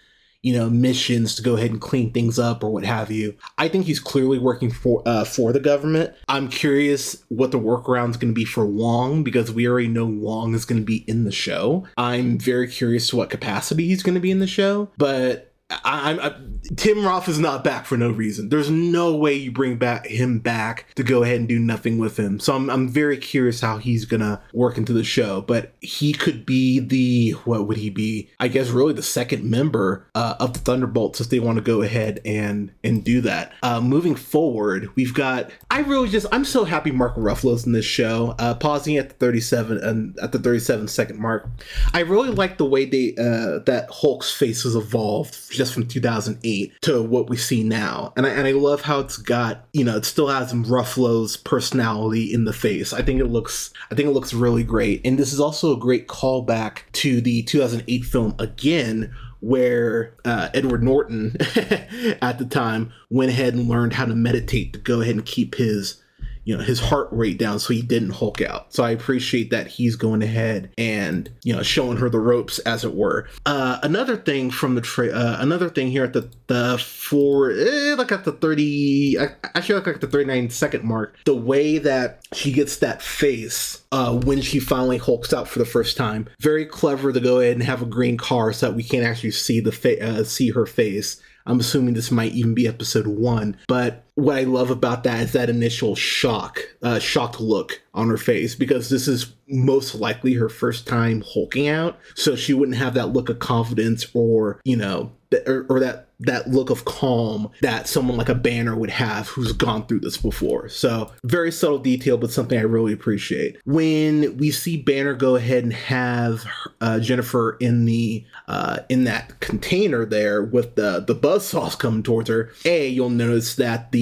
you 0.46 0.52
know, 0.52 0.70
missions 0.70 1.34
to 1.34 1.42
go 1.42 1.56
ahead 1.56 1.72
and 1.72 1.80
clean 1.80 2.12
things 2.12 2.38
up 2.38 2.62
or 2.62 2.70
what 2.70 2.84
have 2.84 3.10
you. 3.10 3.34
I 3.58 3.66
think 3.66 3.86
he's 3.86 3.98
clearly 3.98 4.38
working 4.38 4.70
for 4.70 5.02
uh, 5.04 5.24
for 5.24 5.52
the 5.52 5.58
government. 5.58 6.14
I'm 6.28 6.46
curious 6.46 7.24
what 7.30 7.50
the 7.50 7.58
workaround 7.58 8.10
is 8.10 8.16
going 8.16 8.32
to 8.32 8.38
be 8.38 8.44
for 8.44 8.64
Wong 8.64 9.24
because 9.24 9.50
we 9.50 9.66
already 9.66 9.88
know 9.88 10.06
Wong 10.06 10.54
is 10.54 10.64
going 10.64 10.80
to 10.80 10.86
be 10.86 10.98
in 11.08 11.24
the 11.24 11.32
show. 11.32 11.84
I'm 11.96 12.38
very 12.38 12.68
curious 12.68 13.08
to 13.08 13.16
what 13.16 13.28
capacity 13.28 13.88
he's 13.88 14.04
going 14.04 14.14
to 14.14 14.20
be 14.20 14.30
in 14.30 14.38
the 14.38 14.46
show, 14.46 14.88
but 14.96 15.52
I, 15.68 16.28
I, 16.28 16.34
Tim 16.76 17.04
Roth 17.04 17.28
is 17.28 17.40
not 17.40 17.64
back 17.64 17.86
for 17.86 17.96
no 17.96 18.10
reason. 18.10 18.50
There's 18.50 18.70
no 18.70 19.16
way 19.16 19.34
you 19.34 19.50
bring 19.50 19.78
back 19.78 20.06
him 20.06 20.38
back 20.38 20.86
to 20.94 21.02
go 21.02 21.24
ahead 21.24 21.40
and 21.40 21.48
do 21.48 21.58
nothing 21.58 21.98
with 21.98 22.16
him. 22.16 22.38
So 22.38 22.54
I'm, 22.54 22.70
I'm 22.70 22.88
very 22.88 23.16
curious 23.16 23.60
how 23.60 23.78
he's 23.78 24.04
gonna 24.04 24.40
work 24.52 24.78
into 24.78 24.92
the 24.92 25.02
show. 25.02 25.40
But 25.40 25.72
he 25.80 26.12
could 26.12 26.46
be 26.46 26.78
the 26.78 27.32
what 27.44 27.66
would 27.66 27.78
he 27.78 27.90
be? 27.90 28.30
I 28.38 28.46
guess 28.46 28.68
really 28.68 28.92
the 28.92 29.02
second 29.02 29.42
member 29.44 30.06
uh, 30.14 30.36
of 30.38 30.52
the 30.52 30.60
Thunderbolts 30.60 31.20
if 31.20 31.30
they 31.30 31.40
want 31.40 31.56
to 31.56 31.62
go 31.62 31.82
ahead 31.82 32.20
and 32.24 32.70
and 32.84 33.04
do 33.04 33.20
that. 33.22 33.52
Uh, 33.62 33.80
moving 33.80 34.14
forward, 34.14 34.90
we've 34.94 35.14
got. 35.14 35.50
I 35.68 35.80
really 35.80 36.08
just 36.08 36.26
I'm 36.30 36.44
so 36.44 36.64
happy 36.64 36.92
Mark 36.92 37.16
Ruffalo's 37.16 37.66
in 37.66 37.72
this 37.72 37.84
show. 37.84 38.36
Uh, 38.38 38.54
pausing 38.54 38.98
at 38.98 39.08
the 39.08 39.14
37 39.16 39.78
and 39.78 40.18
at 40.20 40.30
the 40.30 40.38
37 40.38 40.86
second 40.86 41.18
mark, 41.18 41.48
I 41.92 42.00
really 42.00 42.30
like 42.30 42.56
the 42.56 42.66
way 42.66 42.84
they 42.84 43.14
uh, 43.18 43.58
that 43.66 43.88
Hulk's 43.90 44.32
face 44.32 44.62
has 44.62 44.76
evolved 44.76 45.34
just 45.56 45.74
from 45.74 45.86
2008 45.86 46.72
to 46.82 47.02
what 47.02 47.28
we 47.28 47.36
see 47.36 47.62
now. 47.62 48.12
And 48.16 48.26
I, 48.26 48.30
and 48.30 48.46
I 48.46 48.52
love 48.52 48.82
how 48.82 49.00
it's 49.00 49.16
got, 49.16 49.66
you 49.72 49.84
know, 49.84 49.96
it 49.96 50.04
still 50.04 50.28
has 50.28 50.52
Ruffalo's 50.52 51.36
personality 51.36 52.32
in 52.32 52.44
the 52.44 52.52
face. 52.52 52.92
I 52.92 53.02
think 53.02 53.20
it 53.20 53.26
looks, 53.26 53.72
I 53.90 53.94
think 53.94 54.08
it 54.08 54.12
looks 54.12 54.32
really 54.32 54.62
great. 54.62 55.00
And 55.04 55.18
this 55.18 55.32
is 55.32 55.40
also 55.40 55.74
a 55.74 55.80
great 55.80 56.06
callback 56.08 56.80
to 56.92 57.20
the 57.20 57.42
2008 57.42 58.04
film 58.04 58.34
again, 58.38 59.14
where 59.40 60.14
uh, 60.24 60.48
Edward 60.54 60.82
Norton 60.82 61.36
at 62.22 62.38
the 62.38 62.46
time 62.48 62.92
went 63.10 63.30
ahead 63.30 63.54
and 63.54 63.68
learned 63.68 63.94
how 63.94 64.04
to 64.04 64.14
meditate 64.14 64.72
to 64.72 64.78
go 64.78 65.00
ahead 65.00 65.14
and 65.14 65.26
keep 65.26 65.56
his 65.56 66.02
you 66.46 66.56
know 66.56 66.62
his 66.62 66.80
heart 66.80 67.08
rate 67.10 67.38
down 67.38 67.58
so 67.58 67.74
he 67.74 67.82
didn't 67.82 68.10
hulk 68.10 68.40
out. 68.40 68.72
So 68.72 68.82
i 68.84 68.90
appreciate 68.90 69.50
that 69.50 69.66
he's 69.66 69.96
going 69.96 70.22
ahead 70.22 70.70
and 70.78 71.28
you 71.42 71.54
know 71.54 71.62
showing 71.62 71.98
her 71.98 72.08
the 72.08 72.20
ropes 72.20 72.58
as 72.60 72.84
it 72.84 72.94
were. 72.94 73.28
Uh, 73.44 73.78
another 73.82 74.16
thing 74.16 74.50
from 74.50 74.76
the 74.76 74.80
tra- 74.80 75.12
uh, 75.12 75.36
another 75.40 75.68
thing 75.68 75.90
here 75.90 76.04
at 76.04 76.14
the 76.14 76.30
the 76.46 76.78
four 76.78 77.50
eh, 77.50 77.94
like 77.98 78.12
at 78.12 78.24
the 78.24 78.32
30 78.32 79.16
actually 79.54 79.74
like 79.74 79.88
at 79.88 80.00
the 80.00 80.06
39 80.06 80.48
second 80.50 80.84
mark 80.84 81.18
the 81.24 81.34
way 81.34 81.78
that 81.78 82.20
she 82.32 82.52
gets 82.52 82.76
that 82.78 83.02
face 83.02 83.82
uh, 83.92 84.14
when 84.14 84.40
she 84.40 84.60
finally 84.60 84.98
hulks 84.98 85.32
out 85.32 85.48
for 85.48 85.58
the 85.58 85.64
first 85.64 85.96
time. 85.96 86.28
Very 86.40 86.64
clever 86.64 87.12
to 87.12 87.20
go 87.20 87.40
ahead 87.40 87.54
and 87.54 87.62
have 87.62 87.82
a 87.82 87.86
green 87.86 88.16
car 88.16 88.52
so 88.52 88.66
that 88.66 88.76
we 88.76 88.82
can't 88.82 89.04
actually 89.04 89.32
see 89.32 89.60
the 89.60 89.72
fa- 89.72 90.02
uh, 90.02 90.24
see 90.24 90.50
her 90.50 90.66
face. 90.66 91.20
I'm 91.46 91.60
assuming 91.60 91.94
this 91.94 92.10
might 92.10 92.32
even 92.32 92.54
be 92.54 92.66
episode 92.66 93.06
one. 93.06 93.56
But 93.68 94.04
what 94.16 94.36
I 94.38 94.44
love 94.44 94.70
about 94.70 95.04
that 95.04 95.20
is 95.20 95.32
that 95.32 95.50
initial 95.50 95.94
shock, 95.94 96.58
uh, 96.82 96.98
shocked 96.98 97.38
look 97.38 97.82
on 97.92 98.08
her 98.08 98.16
face 98.16 98.54
because 98.54 98.88
this 98.88 99.06
is 99.06 99.32
most 99.46 99.94
likely 99.94 100.32
her 100.34 100.48
first 100.48 100.86
time 100.86 101.22
hulking 101.34 101.68
out. 101.68 101.98
So 102.14 102.34
she 102.34 102.54
wouldn't 102.54 102.78
have 102.78 102.94
that 102.94 103.12
look 103.12 103.28
of 103.28 103.38
confidence 103.38 104.06
or, 104.14 104.60
you 104.64 104.76
know, 104.76 105.12
or, 105.46 105.66
or 105.68 105.80
that 105.80 106.06
that 106.20 106.48
look 106.48 106.70
of 106.70 106.84
calm 106.84 107.50
that 107.60 107.86
someone 107.88 108.16
like 108.16 108.28
a 108.28 108.34
Banner 108.34 108.74
would 108.74 108.90
have 108.90 109.28
who's 109.28 109.52
gone 109.52 109.86
through 109.86 110.00
this 110.00 110.16
before. 110.16 110.68
So, 110.68 111.12
very 111.24 111.52
subtle 111.52 111.78
detail, 111.78 112.16
but 112.16 112.30
something 112.30 112.58
I 112.58 112.62
really 112.62 112.92
appreciate. 112.92 113.58
When 113.64 114.36
we 114.38 114.50
see 114.50 114.76
Banner 114.78 115.14
go 115.14 115.36
ahead 115.36 115.64
and 115.64 115.72
have 115.72 116.44
uh, 116.80 117.00
Jennifer 117.00 117.56
in 117.60 117.84
the 117.84 118.24
uh, 118.48 118.78
in 118.88 119.04
that 119.04 119.40
container 119.40 120.04
there 120.04 120.42
with 120.42 120.76
the 120.76 121.04
the 121.06 121.14
buzz 121.14 121.46
saws 121.46 121.74
coming 121.74 122.02
towards 122.02 122.28
her, 122.28 122.52
a 122.64 122.88
you'll 122.88 123.10
notice 123.10 123.56
that 123.56 123.92
the 123.92 123.98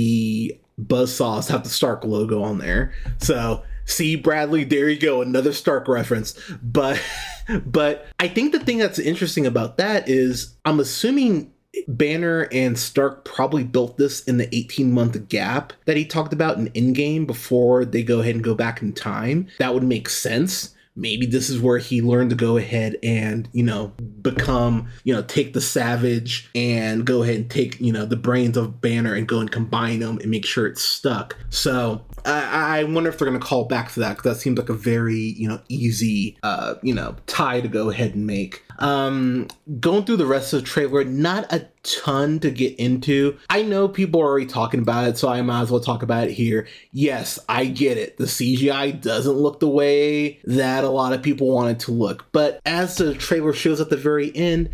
buzz 0.79 1.15
saws 1.15 1.49
have 1.49 1.65
the 1.65 1.71
Stark 1.71 2.05
logo 2.05 2.43
on 2.43 2.59
there. 2.59 2.93
So 3.19 3.63
see 3.85 4.17
Bradley, 4.17 4.65
there 4.65 4.89
you 4.89 4.99
go, 4.99 5.23
another 5.23 5.53
Stark 5.53 5.89
reference. 5.89 6.39
But 6.63 7.01
but 7.67 8.07
I 8.19 8.29
think 8.29 8.53
the 8.53 8.61
thing 8.61 8.79
that's 8.79 8.99
interesting 8.99 9.47
about 9.47 9.77
that 9.79 10.09
is 10.09 10.55
I'm 10.65 10.81
assuming 10.81 11.53
Banner 11.89 12.49
and 12.53 12.79
Stark 12.79 13.25
probably 13.25 13.65
built 13.65 13.97
this 13.97 14.23
in 14.25 14.39
the 14.39 14.55
18 14.55 14.93
month 14.93 15.29
gap 15.29 15.73
that 15.87 15.97
he 15.97 16.05
talked 16.05 16.33
about 16.33 16.57
in 16.57 16.71
Endgame 16.71 17.27
before 17.27 17.85
they 17.85 18.03
go 18.03 18.21
ahead 18.21 18.37
and 18.37 18.45
go 18.45 18.55
back 18.55 18.81
in 18.81 18.93
time. 18.93 19.49
That 19.59 19.75
would 19.75 19.83
make 19.83 20.09
sense 20.09 20.74
maybe 20.97 21.27
this 21.27 21.51
is 21.51 21.61
where 21.61 21.79
he 21.79 22.01
learned 22.01 22.31
to 22.31 22.37
go 22.37 22.57
ahead 22.57 22.97
and 23.03 23.49
you 23.53 23.63
know 23.63 23.89
become 24.23 24.89
you 25.03 25.13
know 25.13 25.23
take 25.23 25.53
the 25.53 25.61
savage 25.61 26.49
and 26.55 27.05
go 27.05 27.23
ahead 27.23 27.37
and 27.37 27.51
take 27.51 27.81
you 27.81 27.93
know 27.93 28.05
the 28.05 28.17
brains 28.17 28.57
of 28.57 28.81
banner 28.81 29.15
and 29.15 29.27
go 29.27 29.41
and 29.41 29.51
combine 29.51 30.01
them 30.01 30.19
and 30.19 30.31
make 30.31 30.47
sure 30.47 30.67
it's 30.67 30.83
stuck. 30.83 31.37
So 31.51 32.05
i, 32.25 32.81
I 32.81 32.85
wonder 32.85 33.11
if 33.11 33.19
they're 33.19 33.29
going 33.29 33.41
to 33.41 33.47
call 33.47 33.65
back 33.65 33.93
to 33.93 34.01
that 34.01 34.17
because 34.17 34.37
that 34.37 34.41
seems 34.41 34.59
like 34.59 34.69
a 34.69 34.75
very 34.75 35.17
you 35.17 35.49
know 35.49 35.61
easy 35.69 36.37
uh 36.43 36.75
you 36.83 36.95
know 36.95 37.17
tie 37.27 37.61
to 37.61 37.69
go 37.69 37.91
ahead 37.91 38.15
and 38.15 38.27
make. 38.27 38.63
Um, 38.81 39.49
going 39.79 40.05
through 40.05 40.17
the 40.17 40.27
rest 40.27 40.53
of 40.53 40.61
the 40.61 40.67
trailer, 40.67 41.05
not 41.05 41.53
a 41.53 41.69
ton 41.85 42.41
to 42.41 42.51
get 42.51 42.75
into. 42.79 43.39
I 43.51 43.63
know 43.63 43.89
people 43.89 44.21
are 44.21 44.27
already 44.27 44.47
talking 44.47 44.81
about 44.81 45.07
it, 45.07 45.19
so 45.19 45.29
I 45.29 45.41
might 45.43 45.63
as 45.63 45.71
well 45.71 45.81
talk 45.81 46.03
about 46.03 46.29
it 46.29 46.33
here. 46.33 46.67
Yes, 46.93 47.39
I 47.49 47.67
get 47.67 47.99
it. 47.99 48.17
The 48.17 48.25
CGI 48.25 49.01
doesn't 49.01 49.35
look 49.35 49.61
the 49.61 49.69
way 49.69 50.41
that 50.45 50.85
a 50.85 50.89
lot 50.89 51.13
of 51.13 51.23
people 51.23 51.51
want 51.51 51.71
it 51.71 51.81
to 51.81 51.93
look. 51.93 52.27
But 52.33 52.61
as 52.65 52.97
the 52.97 53.15
trailer 53.15 53.53
shows 53.53 53.81
at 53.81 53.91
the 53.91 53.97
very 53.97 54.35
end, 54.35 54.71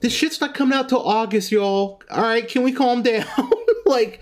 this 0.00 0.12
shit's 0.12 0.40
not 0.40 0.54
coming 0.54 0.76
out 0.76 0.88
till 0.88 1.02
August, 1.02 1.52
y'all. 1.52 2.00
All 2.10 2.22
right, 2.22 2.48
can 2.48 2.62
we 2.62 2.72
calm 2.72 3.02
down? 3.02 3.26
like 3.86 4.20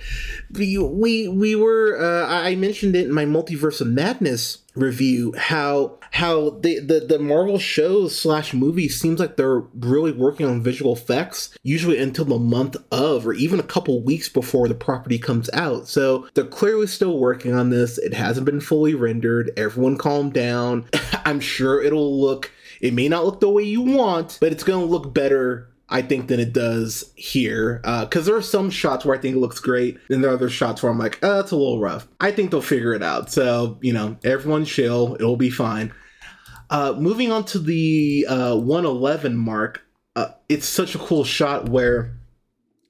we 0.52 0.78
we 0.78 1.28
we 1.28 1.54
were 1.54 1.98
uh, 2.00 2.26
I 2.28 2.54
mentioned 2.56 2.96
it 2.96 3.06
in 3.06 3.12
my 3.12 3.24
multiverse 3.24 3.80
of 3.80 3.88
madness 3.88 4.58
review 4.74 5.34
how 5.36 5.98
how 6.12 6.50
the, 6.50 6.80
the 6.80 7.00
the 7.00 7.18
Marvel 7.18 7.58
shows 7.58 8.16
slash 8.16 8.52
movies 8.52 9.00
seems 9.00 9.20
like 9.20 9.36
they're 9.36 9.60
really 9.74 10.12
working 10.12 10.46
on 10.46 10.62
visual 10.62 10.92
effects 10.92 11.56
usually 11.62 11.98
until 11.98 12.24
the 12.24 12.38
month 12.38 12.76
of 12.90 13.26
or 13.26 13.32
even 13.32 13.60
a 13.60 13.64
couple 13.64 14.02
weeks 14.02 14.28
before 14.28 14.68
the 14.68 14.74
property 14.74 15.18
comes 15.18 15.48
out. 15.52 15.88
So 15.88 16.28
they're 16.34 16.44
clearly 16.44 16.86
still 16.86 17.18
working 17.18 17.54
on 17.54 17.70
this. 17.70 17.98
It 17.98 18.14
hasn't 18.14 18.46
been 18.46 18.60
fully 18.60 18.94
rendered. 18.94 19.52
Everyone 19.56 19.96
calm 19.96 20.30
down. 20.30 20.88
I'm 21.24 21.40
sure 21.40 21.82
it'll 21.82 22.20
look 22.20 22.50
it 22.80 22.94
may 22.94 23.08
not 23.08 23.24
look 23.24 23.40
the 23.40 23.48
way 23.48 23.62
you 23.62 23.82
want, 23.82 24.38
but 24.40 24.52
it's 24.52 24.64
going 24.64 24.80
to 24.80 24.90
look 24.90 25.12
better 25.12 25.69
I 25.90 26.02
think 26.02 26.28
than 26.28 26.40
it 26.40 26.52
does 26.52 27.12
here. 27.16 27.80
Because 27.82 28.22
uh, 28.22 28.30
there 28.30 28.36
are 28.36 28.42
some 28.42 28.70
shots 28.70 29.04
where 29.04 29.16
I 29.16 29.20
think 29.20 29.36
it 29.36 29.40
looks 29.40 29.60
great, 29.60 29.98
and 30.08 30.22
there 30.22 30.30
are 30.30 30.34
other 30.34 30.48
shots 30.48 30.82
where 30.82 30.90
I'm 30.90 30.98
like, 30.98 31.18
oh, 31.22 31.36
that's 31.36 31.50
a 31.50 31.56
little 31.56 31.80
rough. 31.80 32.06
I 32.20 32.30
think 32.30 32.50
they'll 32.50 32.62
figure 32.62 32.94
it 32.94 33.02
out. 33.02 33.30
So, 33.30 33.78
you 33.82 33.92
know, 33.92 34.16
everyone 34.24 34.64
chill. 34.64 35.16
It'll 35.16 35.36
be 35.36 35.50
fine. 35.50 35.92
Uh, 36.70 36.94
moving 36.96 37.32
on 37.32 37.44
to 37.46 37.58
the 37.58 38.26
uh, 38.28 38.56
111 38.56 39.36
mark, 39.36 39.82
uh, 40.14 40.28
it's 40.48 40.66
such 40.66 40.94
a 40.94 40.98
cool 40.98 41.24
shot 41.24 41.68
where 41.68 42.16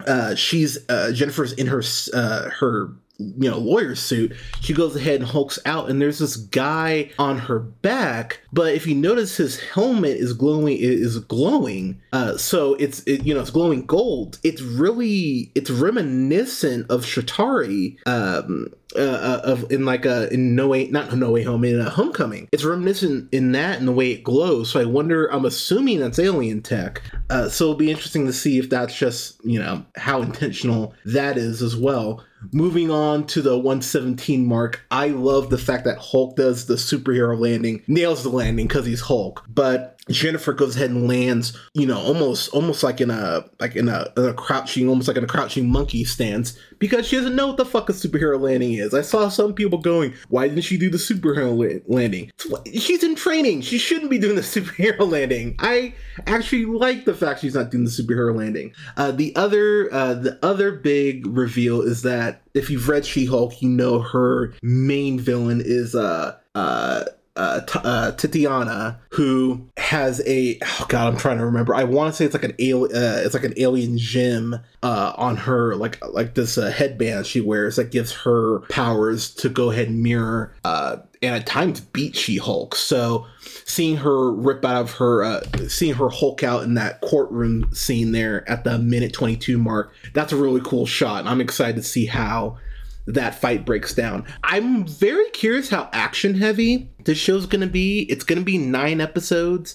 uh, 0.06 0.34
she's 0.34 0.78
uh, 0.88 1.12
Jennifer's 1.12 1.52
in 1.52 1.66
her 1.66 1.82
uh, 2.12 2.50
her 2.50 2.90
you 3.38 3.50
know 3.50 3.58
lawyer 3.58 3.94
suit 3.94 4.34
she 4.60 4.72
goes 4.72 4.96
ahead 4.96 5.20
and 5.20 5.28
hulks 5.28 5.58
out 5.66 5.90
and 5.90 6.00
there's 6.00 6.18
this 6.18 6.36
guy 6.36 7.10
on 7.18 7.38
her 7.38 7.58
back 7.58 8.40
but 8.52 8.74
if 8.74 8.86
you 8.86 8.94
notice 8.94 9.36
his 9.36 9.60
helmet 9.60 10.16
is 10.16 10.32
glowing 10.32 10.76
is 10.78 11.18
glowing 11.20 12.00
uh 12.12 12.36
so 12.36 12.74
it's 12.74 13.00
it, 13.04 13.24
you 13.24 13.34
know 13.34 13.40
it's 13.40 13.50
glowing 13.50 13.84
gold. 13.86 14.38
It's 14.42 14.62
really 14.62 15.50
it's 15.54 15.70
reminiscent 15.70 16.90
of 16.90 17.04
Chitauri 17.04 17.96
um 18.06 18.68
uh, 18.96 18.98
uh, 18.98 19.40
of 19.44 19.70
in 19.70 19.84
like 19.84 20.04
a 20.04 20.32
in 20.32 20.56
no 20.56 20.66
way 20.68 20.88
not 20.88 21.14
no 21.16 21.30
way 21.30 21.44
home 21.44 21.64
in 21.64 21.80
a 21.80 21.90
homecoming. 21.90 22.48
It's 22.50 22.64
reminiscent 22.64 23.32
in 23.32 23.52
that 23.52 23.78
and 23.78 23.86
the 23.86 23.92
way 23.92 24.12
it 24.12 24.24
glows 24.24 24.70
so 24.70 24.80
i 24.80 24.84
wonder 24.84 25.26
i'm 25.26 25.44
assuming 25.44 26.00
that's 26.00 26.18
alien 26.18 26.62
tech. 26.62 27.02
Uh, 27.28 27.48
so 27.48 27.64
it'll 27.64 27.76
be 27.76 27.90
interesting 27.90 28.26
to 28.26 28.32
see 28.32 28.58
if 28.58 28.68
that's 28.68 28.96
just 28.96 29.44
you 29.44 29.58
know 29.58 29.84
how 29.96 30.22
intentional 30.22 30.94
that 31.04 31.36
is 31.36 31.62
as 31.62 31.76
well 31.76 32.24
moving 32.52 32.90
on 32.90 33.26
to 33.26 33.42
the 33.42 33.56
117 33.56 34.46
mark 34.46 34.84
i 34.90 35.08
love 35.08 35.50
the 35.50 35.58
fact 35.58 35.84
that 35.84 35.98
hulk 35.98 36.36
does 36.36 36.66
the 36.66 36.74
superhero 36.74 37.38
landing 37.38 37.82
nails 37.86 38.22
the 38.22 38.28
landing 38.28 38.66
because 38.66 38.86
he's 38.86 39.02
hulk 39.02 39.44
but 39.48 40.00
Jennifer 40.10 40.52
goes 40.52 40.76
ahead 40.76 40.90
and 40.90 41.06
lands, 41.08 41.56
you 41.74 41.86
know, 41.86 41.98
almost 41.98 42.48
almost 42.50 42.82
like 42.82 43.00
in 43.00 43.10
a 43.10 43.44
like 43.58 43.76
in 43.76 43.88
a, 43.88 44.12
in 44.16 44.24
a 44.24 44.34
crouching, 44.34 44.88
almost 44.88 45.08
like 45.08 45.16
in 45.16 45.24
a 45.24 45.28
crouching 45.28 45.70
monkey 45.70 46.04
stance, 46.04 46.58
because 46.78 47.06
she 47.06 47.16
doesn't 47.16 47.36
know 47.36 47.48
what 47.48 47.56
the 47.56 47.64
fuck 47.64 47.88
a 47.88 47.92
superhero 47.92 48.40
landing 48.40 48.74
is. 48.74 48.94
I 48.94 49.02
saw 49.02 49.28
some 49.28 49.54
people 49.54 49.78
going, 49.78 50.14
"Why 50.28 50.48
didn't 50.48 50.64
she 50.64 50.76
do 50.78 50.90
the 50.90 50.98
superhero 50.98 51.56
la- 51.56 51.94
landing?" 51.94 52.30
She's 52.74 53.04
in 53.04 53.14
training. 53.14 53.62
She 53.62 53.78
shouldn't 53.78 54.10
be 54.10 54.18
doing 54.18 54.36
the 54.36 54.40
superhero 54.42 55.08
landing. 55.08 55.56
I 55.58 55.94
actually 56.26 56.64
like 56.64 57.04
the 57.04 57.14
fact 57.14 57.40
she's 57.40 57.54
not 57.54 57.70
doing 57.70 57.84
the 57.84 57.90
superhero 57.90 58.34
landing. 58.34 58.72
Uh, 58.96 59.12
the 59.12 59.34
other 59.36 59.92
uh, 59.92 60.14
the 60.14 60.38
other 60.44 60.72
big 60.72 61.26
reveal 61.26 61.82
is 61.82 62.02
that 62.02 62.29
if 62.54 62.70
you've 62.70 62.88
read 62.88 63.04
She 63.04 63.26
Hulk, 63.26 63.60
you 63.62 63.68
know 63.68 64.00
her 64.00 64.54
main 64.62 65.18
villain 65.18 65.62
is 65.64 65.94
uh 65.94 66.36
uh 66.54 67.04
uh, 67.36 67.60
T- 67.60 67.80
uh, 67.82 68.12
Titania, 68.12 68.98
who 69.10 69.68
has 69.76 70.20
a 70.26 70.58
oh 70.62 70.86
god, 70.88 71.12
I'm 71.12 71.18
trying 71.18 71.38
to 71.38 71.44
remember. 71.44 71.74
I 71.74 71.84
want 71.84 72.12
to 72.12 72.16
say 72.16 72.24
it's 72.24 72.34
like 72.34 72.44
an 72.44 72.54
alien, 72.58 72.96
uh, 72.96 73.22
it's 73.24 73.34
like 73.34 73.44
an 73.44 73.54
alien 73.56 73.98
gem 73.98 74.60
uh, 74.82 75.12
on 75.16 75.36
her, 75.36 75.74
like 75.76 76.04
like 76.06 76.34
this 76.34 76.58
uh, 76.58 76.70
headband 76.70 77.26
she 77.26 77.40
wears 77.40 77.76
that 77.76 77.90
gives 77.90 78.12
her 78.12 78.60
powers 78.70 79.32
to 79.36 79.48
go 79.48 79.70
ahead 79.70 79.88
and 79.88 80.02
mirror 80.02 80.54
uh, 80.64 80.96
and 81.22 81.34
at 81.34 81.46
times 81.46 81.80
beat 81.80 82.16
She 82.16 82.38
Hulk. 82.38 82.74
So 82.74 83.26
seeing 83.64 83.96
her 83.98 84.32
rip 84.32 84.64
out 84.64 84.82
of 84.82 84.92
her, 84.92 85.22
uh, 85.22 85.42
seeing 85.68 85.94
her 85.94 86.08
Hulk 86.08 86.42
out 86.42 86.64
in 86.64 86.74
that 86.74 87.00
courtroom 87.00 87.72
scene 87.74 88.12
there 88.12 88.48
at 88.50 88.64
the 88.64 88.78
minute 88.78 89.12
22 89.12 89.58
mark, 89.58 89.92
that's 90.14 90.32
a 90.32 90.36
really 90.36 90.62
cool 90.62 90.86
shot. 90.86 91.20
And 91.20 91.28
I'm 91.28 91.40
excited 91.40 91.76
to 91.76 91.82
see 91.82 92.06
how 92.06 92.58
that 93.06 93.34
fight 93.34 93.64
breaks 93.64 93.94
down. 93.94 94.24
I'm 94.44 94.86
very 94.86 95.28
curious 95.30 95.70
how 95.70 95.88
action 95.92 96.34
heavy 96.34 96.90
this 97.04 97.18
show's 97.18 97.46
going 97.46 97.60
to 97.60 97.66
be. 97.66 98.02
It's 98.02 98.24
going 98.24 98.38
to 98.38 98.44
be 98.44 98.58
nine 98.58 99.00
episodes. 99.00 99.74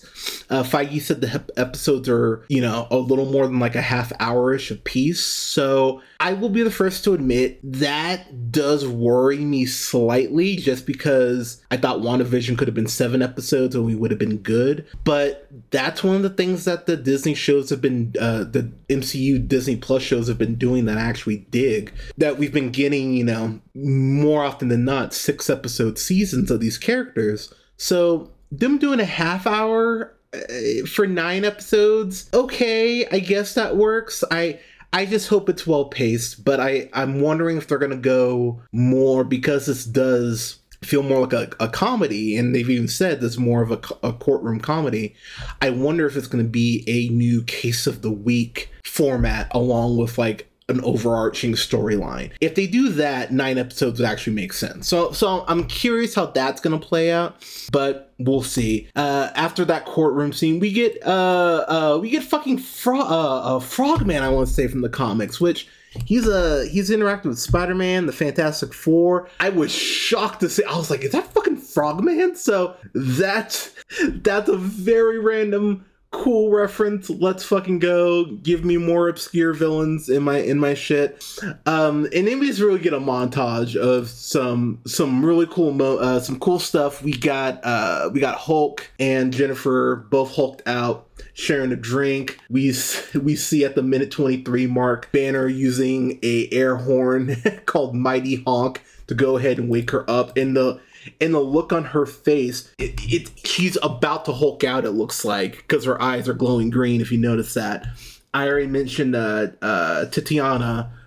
Uh, 0.49 0.63
Feige 0.63 1.01
said 1.01 1.21
the 1.21 1.43
episodes 1.57 2.07
are, 2.09 2.45
you 2.49 2.61
know, 2.61 2.87
a 2.91 2.97
little 2.97 3.31
more 3.31 3.47
than 3.47 3.59
like 3.59 3.75
a 3.75 3.81
half 3.81 4.11
hourish 4.19 4.71
a 4.71 4.75
piece. 4.75 5.23
So 5.25 6.01
I 6.19 6.33
will 6.33 6.49
be 6.49 6.63
the 6.63 6.71
first 6.71 7.03
to 7.03 7.13
admit 7.13 7.59
that 7.63 8.51
does 8.51 8.87
worry 8.87 9.39
me 9.39 9.65
slightly 9.65 10.55
just 10.55 10.85
because 10.85 11.61
I 11.71 11.77
thought 11.77 11.99
WandaVision 11.99 12.57
could 12.57 12.67
have 12.67 12.75
been 12.75 12.87
seven 12.87 13.21
episodes 13.21 13.75
and 13.75 13.85
we 13.85 13.95
would 13.95 14.11
have 14.11 14.19
been 14.19 14.37
good. 14.37 14.85
But 15.03 15.47
that's 15.71 16.03
one 16.03 16.15
of 16.15 16.23
the 16.23 16.29
things 16.29 16.65
that 16.65 16.85
the 16.85 16.97
Disney 16.97 17.33
shows 17.33 17.69
have 17.69 17.81
been, 17.81 18.13
uh, 18.19 18.43
the 18.45 18.71
MCU 18.89 19.45
Disney 19.47 19.75
Plus 19.75 20.03
shows 20.03 20.27
have 20.27 20.37
been 20.37 20.55
doing 20.55 20.85
that 20.85 20.97
I 20.97 21.01
actually 21.01 21.37
dig. 21.49 21.93
That 22.17 22.37
we've 22.37 22.53
been 22.53 22.71
getting, 22.71 23.14
you 23.15 23.23
know, 23.23 23.59
more 23.73 24.43
often 24.43 24.67
than 24.67 24.85
not, 24.85 25.13
six 25.13 25.49
episode 25.49 25.97
seasons 25.97 26.51
of 26.51 26.59
these 26.59 26.77
characters. 26.77 27.53
So 27.77 28.31
them 28.51 28.77
doing 28.77 28.99
a 28.99 29.05
half 29.05 29.47
hour 29.47 30.15
uh, 30.33 30.85
for 30.87 31.07
nine 31.07 31.45
episodes, 31.45 32.29
okay, 32.33 33.05
I 33.07 33.19
guess 33.19 33.53
that 33.55 33.77
works. 33.77 34.23
I 34.31 34.59
I 34.93 35.05
just 35.05 35.27
hope 35.27 35.49
it's 35.49 35.67
well 35.67 35.85
paced, 35.85 36.45
but 36.45 36.59
I 36.59 36.89
I'm 36.93 37.19
wondering 37.21 37.57
if 37.57 37.67
they're 37.67 37.77
gonna 37.77 37.97
go 37.97 38.61
more 38.71 39.23
because 39.23 39.65
this 39.65 39.85
does 39.85 40.59
feel 40.83 41.03
more 41.03 41.21
like 41.25 41.33
a, 41.33 41.49
a 41.59 41.67
comedy 41.67 42.37
and 42.37 42.53
they've 42.53 42.69
even 42.69 42.87
said 42.87 43.19
this 43.19 43.37
more 43.37 43.61
of 43.61 43.71
a, 43.71 44.07
a 44.07 44.13
courtroom 44.13 44.59
comedy 44.59 45.15
i 45.61 45.69
wonder 45.69 46.05
if 46.05 46.15
it's 46.15 46.27
going 46.27 46.43
to 46.43 46.49
be 46.49 46.83
a 46.87 47.11
new 47.13 47.43
case 47.43 47.87
of 47.87 48.01
the 48.01 48.11
week 48.11 48.69
format 48.83 49.47
along 49.51 49.97
with 49.97 50.17
like 50.17 50.47
an 50.67 50.81
overarching 50.81 51.53
storyline. 51.53 52.31
If 52.41 52.55
they 52.55 52.65
do 52.67 52.89
that, 52.89 53.31
nine 53.31 53.57
episodes 53.57 53.99
would 53.99 54.07
actually 54.07 54.33
make 54.33 54.53
sense. 54.53 54.87
So, 54.87 55.11
so 55.11 55.45
I'm 55.47 55.65
curious 55.65 56.15
how 56.15 56.27
that's 56.27 56.59
gonna 56.59 56.79
play 56.79 57.11
out, 57.11 57.45
but 57.71 58.13
we'll 58.17 58.41
see. 58.41 58.87
Uh, 58.95 59.29
after 59.35 59.63
that 59.65 59.85
courtroom 59.85 60.33
scene, 60.33 60.59
we 60.59 60.71
get 60.71 60.97
uh, 61.05 61.65
uh, 61.67 61.99
we 62.01 62.09
get 62.09 62.23
fucking 62.23 62.57
Fro- 62.57 62.99
uh, 62.99 63.57
uh, 63.57 63.59
Frogman. 63.59 64.23
I 64.23 64.29
want 64.29 64.47
to 64.47 64.53
say 64.53 64.67
from 64.67 64.81
the 64.81 64.89
comics, 64.89 65.39
which 65.39 65.67
he's 66.05 66.27
a 66.27 66.35
uh, 66.35 66.65
he's 66.65 66.89
interacting 66.89 67.29
with 67.29 67.39
Spider-Man, 67.39 68.07
the 68.07 68.13
Fantastic 68.13 68.73
Four. 68.73 69.29
I 69.39 69.49
was 69.49 69.71
shocked 69.71 70.39
to 70.39 70.49
see. 70.49 70.63
I 70.63 70.75
was 70.75 70.89
like, 70.89 71.03
is 71.03 71.11
that 71.11 71.31
fucking 71.33 71.57
Frogman? 71.57 72.35
So 72.35 72.75
that 72.93 73.71
that's 74.07 74.49
a 74.49 74.57
very 74.57 75.19
random 75.19 75.85
cool 76.15 76.49
reference. 76.49 77.09
Let's 77.09 77.43
fucking 77.43 77.79
go. 77.79 78.25
Give 78.25 78.63
me 78.63 78.77
more 78.77 79.09
obscure 79.09 79.53
villains 79.53 80.09
in 80.09 80.23
my 80.23 80.39
in 80.39 80.59
my 80.59 80.73
shit. 80.73 81.23
Um, 81.65 82.07
and 82.13 82.27
then 82.27 82.39
we 82.39 82.47
just 82.47 82.61
really 82.61 82.79
get 82.79 82.93
a 82.93 82.99
montage 82.99 83.75
of 83.75 84.09
some 84.09 84.79
some 84.87 85.23
really 85.25 85.45
cool 85.47 85.71
mo- 85.71 85.97
uh, 85.97 86.19
some 86.19 86.39
cool 86.39 86.59
stuff. 86.59 87.03
We 87.03 87.11
got 87.11 87.59
uh, 87.63 88.09
we 88.13 88.19
got 88.19 88.37
Hulk 88.37 88.89
and 88.99 89.33
Jennifer 89.33 90.07
both 90.09 90.35
hulked 90.35 90.63
out 90.65 91.07
sharing 91.33 91.71
a 91.71 91.75
drink. 91.75 92.39
We 92.49 92.73
we 93.13 93.35
see 93.35 93.65
at 93.65 93.75
the 93.75 93.83
minute 93.83 94.11
23 94.11 94.67
mark 94.67 95.11
Banner 95.11 95.47
using 95.47 96.19
a 96.23 96.49
air 96.51 96.77
horn 96.77 97.35
called 97.65 97.93
Mighty 97.93 98.43
Honk 98.45 98.83
to 99.07 99.13
go 99.13 99.37
ahead 99.37 99.59
and 99.59 99.69
wake 99.69 99.91
her 99.91 100.09
up. 100.09 100.37
in 100.37 100.53
the 100.53 100.79
and 101.21 101.33
the 101.33 101.39
look 101.39 101.71
on 101.73 101.85
her 101.85 102.05
face, 102.05 102.73
it, 102.77 102.93
it 103.11 103.47
she's 103.47 103.77
about 103.81 104.25
to 104.25 104.33
Hulk 104.33 104.63
out. 104.63 104.85
It 104.85 104.91
looks 104.91 105.25
like 105.25 105.57
because 105.57 105.85
her 105.85 106.01
eyes 106.01 106.27
are 106.27 106.33
glowing 106.33 106.69
green. 106.69 107.01
If 107.01 107.11
you 107.11 107.17
notice 107.17 107.53
that, 107.53 107.87
I 108.33 108.47
already 108.47 108.67
mentioned 108.67 109.15
uh, 109.15 109.47
uh, 109.61 110.05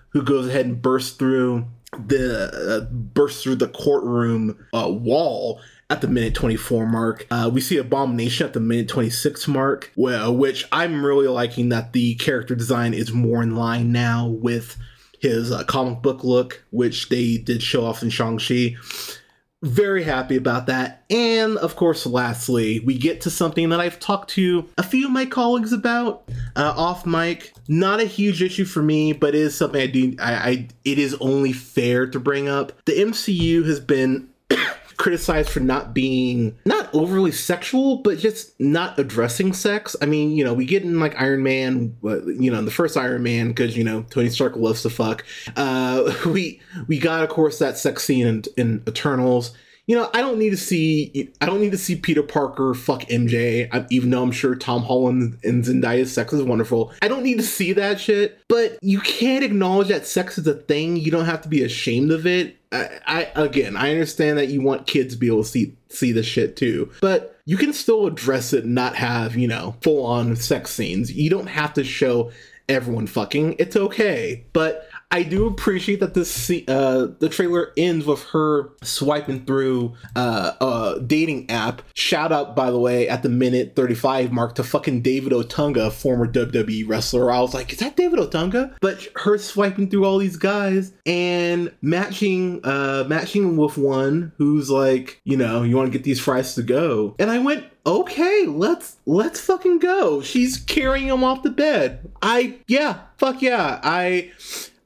who 0.09 0.23
goes 0.23 0.47
ahead 0.47 0.65
and 0.65 0.81
bursts 0.81 1.15
through 1.15 1.65
the 1.91 2.85
uh, 2.87 2.93
bursts 2.93 3.43
through 3.43 3.55
the 3.55 3.67
courtroom 3.67 4.65
uh, 4.73 4.89
wall 4.89 5.61
at 5.89 6.01
the 6.01 6.07
minute 6.07 6.35
24 6.35 6.85
mark. 6.85 7.25
Uh, 7.31 7.49
we 7.51 7.61
see 7.61 7.77
Abomination 7.77 8.45
at 8.45 8.53
the 8.53 8.59
minute 8.59 8.87
26 8.87 9.47
mark, 9.47 9.91
well, 9.95 10.35
which 10.35 10.65
I'm 10.71 11.03
really 11.03 11.27
liking 11.27 11.69
that 11.69 11.93
the 11.93 12.15
character 12.15 12.55
design 12.55 12.93
is 12.93 13.11
more 13.11 13.41
in 13.41 13.55
line 13.55 13.91
now 13.91 14.27
with 14.27 14.77
his 15.19 15.51
uh, 15.51 15.63
comic 15.63 16.01
book 16.01 16.23
look, 16.23 16.63
which 16.69 17.09
they 17.09 17.37
did 17.37 17.61
show 17.63 17.85
off 17.85 18.03
in 18.03 18.09
Shang-Chi 18.09 18.75
very 19.61 20.03
happy 20.03 20.37
about 20.37 20.67
that. 20.67 21.03
And 21.09 21.57
of 21.57 21.75
course, 21.75 22.05
lastly, 22.05 22.79
we 22.79 22.97
get 22.97 23.21
to 23.21 23.29
something 23.29 23.69
that 23.69 23.79
I've 23.79 23.99
talked 23.99 24.29
to 24.31 24.67
a 24.77 24.83
few 24.83 25.05
of 25.05 25.11
my 25.11 25.25
colleagues 25.25 25.73
about 25.73 26.29
uh, 26.55 26.73
off 26.75 27.05
mic. 27.05 27.53
Not 27.67 27.99
a 27.99 28.05
huge 28.05 28.41
issue 28.41 28.65
for 28.65 28.81
me, 28.81 29.13
but 29.13 29.35
is 29.35 29.57
something 29.57 29.81
I 29.81 29.87
do. 29.87 30.15
I, 30.19 30.33
I 30.33 30.67
it 30.85 30.97
is 30.97 31.15
only 31.15 31.51
fair 31.53 32.07
to 32.07 32.19
bring 32.19 32.47
up. 32.47 32.71
The 32.85 32.93
MCU 32.93 33.65
has 33.65 33.79
been 33.79 34.29
criticized 34.99 35.49
for 35.49 35.61
not 35.61 35.93
being 35.93 36.55
not 36.65 36.93
overly 36.93 37.31
sexual, 37.31 37.97
but 37.97 38.19
just 38.19 38.59
not 38.59 38.99
addressing 38.99 39.53
sex. 39.53 39.95
I 40.01 40.05
mean, 40.05 40.35
you 40.35 40.43
know, 40.43 40.53
we 40.53 40.65
get 40.65 40.83
in 40.83 40.99
like 40.99 41.19
Iron 41.19 41.41
Man, 41.41 41.95
you 42.03 42.51
know, 42.51 42.59
in 42.59 42.65
the 42.65 42.71
first 42.71 42.95
Iron 42.95 43.23
Man 43.23 43.47
because 43.47 43.75
you 43.75 43.83
know 43.83 44.03
Tony 44.11 44.29
Stark 44.29 44.55
loves 44.55 44.83
to 44.83 44.89
fuck. 44.91 45.25
Uh, 45.55 46.13
we 46.27 46.61
we 46.87 46.99
got 46.99 47.23
of 47.23 47.29
course 47.29 47.57
that 47.57 47.77
sex 47.77 48.03
scene 48.03 48.27
in, 48.27 48.43
in 48.57 48.83
Eternals 48.87 49.55
you 49.89 49.95
know, 49.95 50.07
I 50.13 50.21
don't 50.21 50.37
need 50.37 50.51
to 50.51 50.57
see 50.57 51.31
I 51.41 51.47
don't 51.47 51.59
need 51.59 51.71
to 51.71 51.77
see 51.77 51.95
Peter 51.95 52.21
Parker 52.21 52.75
fuck 52.75 53.01
MJ, 53.05 53.87
even 53.89 54.11
though 54.11 54.21
I'm 54.21 54.31
sure 54.31 54.53
Tom 54.53 54.83
Holland 54.83 55.39
and 55.43 55.63
Zendaya's 55.63 56.13
sex 56.13 56.31
is 56.31 56.43
wonderful. 56.43 56.93
I 57.01 57.07
don't 57.07 57.23
need 57.23 57.39
to 57.39 57.43
see 57.43 57.73
that 57.73 57.99
shit, 57.99 58.39
but 58.47 58.77
you 58.83 58.99
can't 58.99 59.43
acknowledge 59.43 59.87
that 59.87 60.05
sex 60.05 60.37
is 60.37 60.45
a 60.45 60.53
thing. 60.53 60.97
You 60.97 61.09
don't 61.09 61.25
have 61.25 61.41
to 61.41 61.49
be 61.49 61.63
ashamed 61.63 62.11
of 62.11 62.27
it. 62.27 62.58
I, 62.71 62.99
I 63.07 63.31
again, 63.35 63.75
I 63.75 63.91
understand 63.91 64.37
that 64.37 64.49
you 64.49 64.61
want 64.61 64.87
kids 64.87 65.13
to 65.13 65.19
be 65.19 65.27
able 65.27 65.43
to 65.43 65.49
see 65.49 65.75
see 65.89 66.11
the 66.11 66.23
shit 66.23 66.55
too, 66.55 66.91
but 67.01 67.39
you 67.45 67.57
can 67.57 67.73
still 67.73 68.05
address 68.05 68.53
it 68.53 68.63
and 68.63 68.75
not 68.75 68.95
have 68.95 69.35
you 69.35 69.47
know 69.47 69.75
full 69.81 70.05
on 70.05 70.35
sex 70.35 70.71
scenes. 70.71 71.11
You 71.11 71.29
don't 71.29 71.47
have 71.47 71.73
to 71.73 71.83
show 71.83 72.31
everyone 72.67 73.07
fucking. 73.07 73.55
It's 73.59 73.75
okay, 73.75 74.45
but 74.53 74.88
I 75.11 75.23
do 75.23 75.47
appreciate 75.47 76.01
that 76.01 76.13
this 76.13 76.51
uh, 76.67 77.07
the 77.17 77.29
trailer 77.29 77.71
ends 77.75 78.05
with 78.05 78.23
her 78.25 78.69
swiping 78.83 79.43
through 79.45 79.95
uh, 80.15 80.53
a 80.61 81.01
dating 81.01 81.49
app. 81.49 81.81
Shout 81.95 82.31
out, 82.31 82.55
by 82.55 82.69
the 82.69 82.79
way, 82.79 83.09
at 83.09 83.23
the 83.23 83.29
minute 83.29 83.75
35 83.75 84.31
mark 84.31 84.55
to 84.55 84.63
fucking 84.63 85.01
David 85.01 85.33
Otunga, 85.33 85.91
former 85.91 86.31
WWE 86.31 86.87
wrestler. 86.87 87.31
I 87.31 87.39
was 87.39 87.55
like, 87.55 87.73
is 87.73 87.79
that 87.79 87.95
David 87.95 88.19
Otunga? 88.19 88.75
But 88.81 89.07
her 89.15 89.39
swiping 89.39 89.89
through 89.89 90.05
all 90.05 90.19
these 90.19 90.37
guys 90.37 90.93
and 91.07 91.73
matching 91.81 92.63
uh, 92.63 93.05
matching 93.07 93.57
with 93.57 93.79
one 93.79 94.31
who's 94.37 94.69
like, 94.69 95.21
you 95.23 95.37
know, 95.37 95.63
you 95.63 95.75
want 95.75 95.91
to 95.91 95.97
get 95.97 96.03
these 96.03 96.19
fries 96.19 96.53
to 96.53 96.61
go. 96.61 97.15
And 97.17 97.31
I 97.31 97.39
went, 97.39 97.65
okay, 97.83 98.45
let's 98.45 98.97
let's 99.07 99.39
fucking 99.39 99.79
go. 99.79 100.21
She's 100.21 100.57
carrying 100.57 101.07
him 101.07 101.23
off 101.23 101.41
the 101.41 101.49
bed. 101.49 102.11
I 102.21 102.59
yeah, 102.67 102.99
fuck 103.17 103.41
yeah. 103.41 103.79
I 103.81 104.31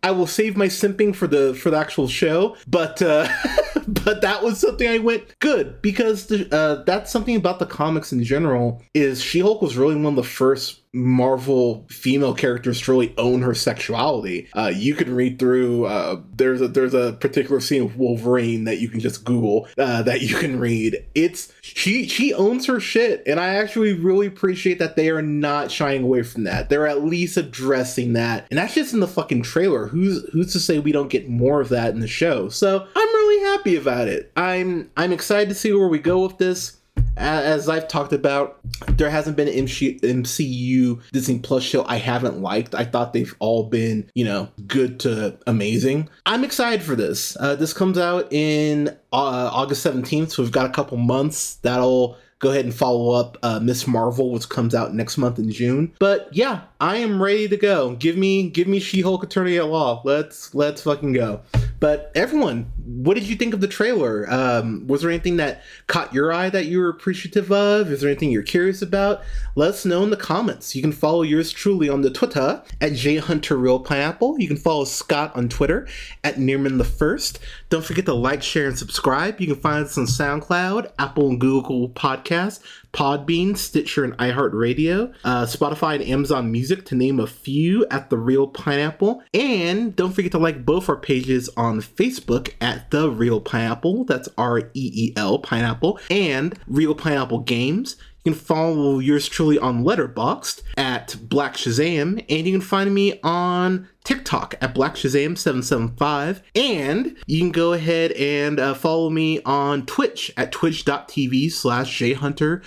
I 0.04 0.12
will 0.12 0.28
save 0.28 0.58
my 0.58 0.68
simping 0.68 1.16
for 1.16 1.28
the 1.28 1.54
for 1.56 1.70
the 1.70 1.78
actual 1.78 2.10
show, 2.10 2.58
but 2.68 3.02
uh, 3.02 3.28
but 3.88 4.22
that 4.22 4.44
was 4.44 4.60
something 4.60 4.88
I 4.88 5.00
went 5.00 5.38
good 5.40 5.82
because 5.82 6.28
the, 6.28 6.54
uh, 6.54 6.84
that's 6.84 7.12
something 7.12 7.36
about 7.36 7.60
the 7.60 7.66
comics 7.66 8.12
in 8.12 8.24
general 8.24 8.82
is 8.94 9.22
She 9.22 9.40
Hulk 9.40 9.62
was 9.62 9.78
really 9.78 9.96
one 9.96 10.06
of 10.06 10.16
the 10.16 10.24
first 10.24 10.84
Marvel 10.96 11.88
female 11.90 12.36
characters 12.36 12.80
to 12.82 12.92
really 12.92 13.16
own 13.18 13.42
her 13.42 13.56
sexuality. 13.56 14.48
Uh, 14.54 14.72
you 14.74 14.94
can 14.94 15.16
read 15.16 15.40
through. 15.40 15.86
Uh, 15.86 16.22
there's 16.36 16.62
a 16.62 16.68
there's 16.68 16.94
a 16.94 17.14
particular 17.14 17.60
scene 17.60 17.82
of 17.82 17.98
Wolverine 17.98 18.66
that 18.66 18.80
you 18.80 18.88
can 18.88 19.00
just 19.00 19.26
Google 19.26 19.68
uh, 19.80 20.04
that 20.04 20.22
you 20.22 20.36
can 20.36 20.60
read. 20.60 21.04
It's 21.16 21.52
she 21.62 22.08
she 22.08 22.32
owns 22.32 22.68
her 22.68 22.80
shit, 22.80 23.24
and 23.26 23.40
I 23.40 23.56
actually 23.56 23.94
really 23.94 24.28
appreciate 24.28 24.78
that 24.78 24.96
they 24.96 25.10
are 25.10 25.24
not 25.24 25.72
shying 25.72 26.04
away 26.04 26.22
from 26.22 26.44
that. 26.44 26.70
They're 26.70 26.88
at 26.88 27.04
least 27.04 27.38
addressing 27.38 28.14
that, 28.14 28.46
and 28.52 28.60
that's 28.60 28.76
just 28.76 28.94
in 28.94 29.00
the 29.00 29.08
fucking 29.08 29.42
trailer. 29.42 29.88
Who's 29.88 30.24
who's 30.32 30.54
to 30.54 30.60
say 30.60 30.78
we 30.78 30.92
don't 30.92 31.10
get 31.10 31.28
more 31.28 31.60
of 31.60 31.70
that 31.70 31.96
in 31.96 32.02
the 32.02 32.08
show? 32.08 32.50
So 32.50 32.88
I'm 32.96 33.08
really 33.16 33.23
happy 33.40 33.76
about 33.76 34.08
it. 34.08 34.32
I'm 34.36 34.90
I'm 34.98 35.12
excited 35.12 35.50
to 35.50 35.56
see 35.56 35.74
where 35.74 35.88
we 35.88 36.00
go 36.00 36.24
with 36.24 36.38
this. 36.38 36.78
as 37.16 37.70
I've 37.70 37.88
talked 37.88 38.14
about, 38.14 38.60
there 38.98 39.10
hasn't 39.10 39.38
been 39.38 39.48
an 39.48 39.54
MCU 39.66 41.02
Disney 41.12 41.40
Plus 41.40 41.64
show 41.64 41.86
I 41.86 41.98
haven't 41.98 42.42
liked. 42.42 42.74
I 42.76 42.86
thought 42.86 43.14
they've 43.14 43.36
all 43.40 43.64
been, 43.66 44.10
you 44.16 44.26
know, 44.26 44.50
good 44.68 45.00
to 45.02 45.38
amazing. 45.48 46.10
I'm 46.26 46.44
excited 46.44 46.82
for 46.84 46.96
this. 46.96 47.38
Uh, 47.40 47.56
this 47.56 47.74
comes 47.74 47.98
out 47.98 48.32
in 48.32 48.90
uh, 49.12 49.50
August 49.54 49.86
17th, 49.86 50.32
so 50.32 50.44
we've 50.44 50.52
got 50.52 50.66
a 50.66 50.74
couple 50.74 50.98
months. 50.98 51.56
That'll 51.56 52.18
go 52.40 52.50
ahead 52.52 52.66
and 52.66 52.74
follow 52.74 53.12
up 53.14 53.38
uh, 53.42 53.60
Miss 53.60 53.88
Marvel, 53.88 54.32
which 54.32 54.50
comes 54.50 54.76
out 54.76 54.94
next 54.94 55.18
month 55.18 55.40
in 55.40 55.50
June. 55.52 55.94
But 56.00 56.28
yeah, 56.32 56.62
I 56.82 56.98
am 56.98 57.22
ready 57.22 57.48
to 57.48 57.58
go. 57.58 57.96
Give 57.96 58.18
me, 58.18 58.50
give 58.50 58.68
me 58.68 58.80
She-Hulk 58.80 59.24
Attorney 59.24 59.58
at 59.58 59.68
Law. 59.68 60.02
Let's 60.04 60.54
let's 60.54 60.82
fucking 60.82 61.14
go. 61.14 61.42
But 61.84 62.14
everyone, 62.16 62.72
what 62.86 63.16
did 63.16 63.28
you 63.28 63.36
think 63.36 63.54
of 63.54 63.60
the 63.60 63.68
trailer? 63.68 64.26
Um, 64.32 64.88
was 64.88 65.02
there 65.02 65.12
anything 65.12 65.36
that 65.36 65.64
caught 65.88 66.14
your 66.14 66.32
eye 66.32 66.50
that 66.50 66.66
you 66.66 66.80
were 66.80 66.88
appreciative 66.88 67.52
of? 67.52 67.92
Is 67.92 68.00
there 68.00 68.10
anything 68.10 68.32
you're 68.32 68.42
curious 68.42 68.82
about? 68.82 69.22
Let 69.56 69.72
us 69.72 69.84
know 69.84 70.02
in 70.02 70.10
the 70.10 70.16
comments. 70.16 70.78
You 70.78 70.82
can 70.82 70.94
follow 70.94 71.24
yours 71.24 71.52
truly 71.52 71.90
on 71.90 72.00
the 72.00 72.10
Twitter 72.10 72.64
at 72.80 72.94
jhunterreelpineapple. 72.94 74.40
You 74.40 74.48
can 74.48 74.56
follow 74.56 74.86
Scott 74.86 75.36
on 75.36 75.50
Twitter 75.50 75.86
at 76.24 76.36
Nearman 76.36 76.78
the 76.78 76.86
First. 76.86 77.40
Don't 77.70 77.84
forget 77.84 78.06
to 78.06 78.14
like, 78.14 78.44
share, 78.44 78.68
and 78.68 78.80
subscribe. 78.80 79.42
You 79.42 79.48
can 79.48 79.58
find 79.58 79.84
us 79.84 79.98
on 79.98 80.06
SoundCloud, 80.06 80.90
Apple 80.98 81.32
and 81.32 81.42
Google 81.42 81.90
Podcasts, 81.90 82.64
Podbean, 82.94 83.58
Stitcher, 83.58 84.04
and 84.04 84.18
iHeartRadio, 84.18 85.14
uh, 85.24 85.46
Spotify, 85.46 85.96
and 85.96 86.04
Amazon 86.04 86.52
Music, 86.52 86.86
to 86.86 86.96
name 86.96 87.20
a 87.20 87.28
few, 87.28 87.86
at 87.90 88.10
The 88.10 88.18
Reel 88.18 88.48
Pineapple. 88.48 89.24
And 89.34 89.96
don't 89.96 90.14
forget 90.14 90.32
to 90.34 90.38
like 90.38 90.66
both 90.66 90.88
our 90.88 90.96
pages 90.96 91.50
on 91.58 91.82
Facebook 91.82 92.54
at 92.62 92.92
The 92.92 93.10
Reel 93.10 93.42
Pineapple, 93.42 94.06
that's 94.06 94.30
R 94.38 94.60
E 94.60 94.64
E 94.74 95.14
L 95.18 95.40
Pineapple, 95.40 96.00
and 96.10 96.58
Reel 96.68 96.96
Pineapple 96.96 97.40
Games. 97.40 97.98
You 98.24 98.32
can 98.32 98.40
follow 98.40 99.00
yours 99.00 99.28
truly 99.28 99.60
on 99.60 99.84
Letterboxd 99.84 100.62
at 100.78 101.18
Black 101.24 101.56
Shazam, 101.56 102.24
and 102.30 102.48
you 102.48 102.54
can 102.54 102.62
find 102.62 102.94
me 102.94 103.20
on 103.22 103.90
TikTok 104.04 104.56
at 104.62 104.74
Black 104.74 104.96
Shazam775, 104.96 106.42
and 106.56 107.18
you 107.26 107.40
can 107.40 107.52
go 107.52 107.74
ahead 107.74 108.12
and 108.14 108.60
uh, 108.60 108.74
follow 108.74 109.10
me 109.10 109.42
on 109.44 109.86
Twitch 109.86 110.32
at 110.36 110.52
twitch.tv 110.52 111.52
slash 111.52 112.00
jhunter. 112.00 112.64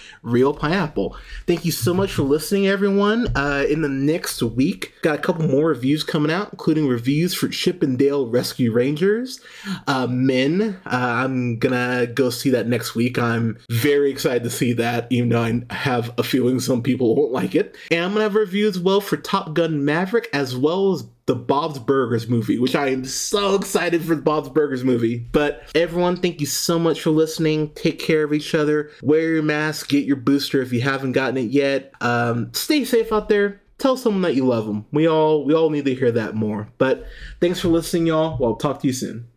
Thank 1.46 1.64
you 1.64 1.72
so 1.72 1.92
much 1.92 2.12
for 2.12 2.22
listening, 2.22 2.66
everyone. 2.66 3.28
Uh, 3.36 3.66
in 3.68 3.82
the 3.82 3.88
next 3.88 4.42
week, 4.42 4.94
got 5.02 5.18
a 5.18 5.22
couple 5.22 5.46
more 5.46 5.68
reviews 5.68 6.02
coming 6.02 6.32
out, 6.32 6.48
including 6.52 6.88
reviews 6.88 7.34
for 7.34 7.48
Chip 7.48 7.82
'n 7.82 7.96
Dale 7.96 8.26
Rescue 8.26 8.72
Rangers, 8.72 9.40
uh, 9.86 10.06
Men. 10.06 10.78
Uh, 10.86 10.88
I'm 10.96 11.58
gonna 11.58 12.06
go 12.06 12.30
see 12.30 12.50
that 12.50 12.66
next 12.66 12.94
week. 12.94 13.18
I'm 13.18 13.58
very 13.70 14.10
excited 14.10 14.42
to 14.44 14.50
see 14.50 14.72
that, 14.74 15.06
even 15.10 15.28
though 15.28 15.42
I 15.42 15.62
have 15.74 16.12
a 16.16 16.22
feeling 16.22 16.60
some 16.60 16.82
people 16.82 17.14
won't 17.14 17.32
like 17.32 17.54
it. 17.54 17.76
And 17.90 18.04
I'm 18.04 18.12
gonna 18.12 18.24
have 18.24 18.34
reviews 18.34 18.76
as 18.76 18.82
well 18.82 19.00
for 19.00 19.16
Top 19.16 19.54
Gun 19.54 19.84
Maverick, 19.84 20.28
as 20.32 20.56
well 20.56 20.92
as 20.92 21.04
the 21.26 21.34
Bob's 21.34 21.78
Burgers 21.78 22.28
movie, 22.28 22.58
which 22.58 22.76
I 22.76 22.88
am 22.88 23.04
so 23.04 23.56
excited 23.56 24.02
for 24.02 24.14
the 24.14 24.22
Bob's 24.22 24.48
Burgers 24.48 24.84
movie. 24.84 25.18
But 25.18 25.68
everyone, 25.74 26.16
thank 26.16 26.40
you 26.40 26.46
so 26.46 26.78
much 26.78 27.00
for 27.00 27.10
listening. 27.10 27.70
Take 27.70 27.98
care 27.98 28.22
of 28.24 28.32
each 28.32 28.54
other. 28.54 28.90
Wear 29.02 29.34
your 29.34 29.42
mask. 29.42 29.88
Get 29.88 30.04
your 30.04 30.16
booster 30.16 30.62
if 30.62 30.72
you 30.72 30.80
haven't 30.82 31.12
gotten 31.12 31.36
it 31.36 31.50
yet. 31.50 31.92
Um, 32.00 32.52
stay 32.54 32.84
safe 32.84 33.12
out 33.12 33.28
there. 33.28 33.60
Tell 33.78 33.96
someone 33.96 34.22
that 34.22 34.36
you 34.36 34.46
love 34.46 34.66
them. 34.66 34.86
We 34.90 35.06
all 35.06 35.44
we 35.44 35.52
all 35.52 35.68
need 35.68 35.84
to 35.84 35.94
hear 35.94 36.10
that 36.12 36.34
more. 36.34 36.68
But 36.78 37.06
thanks 37.40 37.60
for 37.60 37.68
listening, 37.68 38.06
y'all. 38.06 38.38
Well, 38.38 38.50
I'll 38.50 38.56
talk 38.56 38.80
to 38.80 38.86
you 38.86 38.92
soon. 38.94 39.28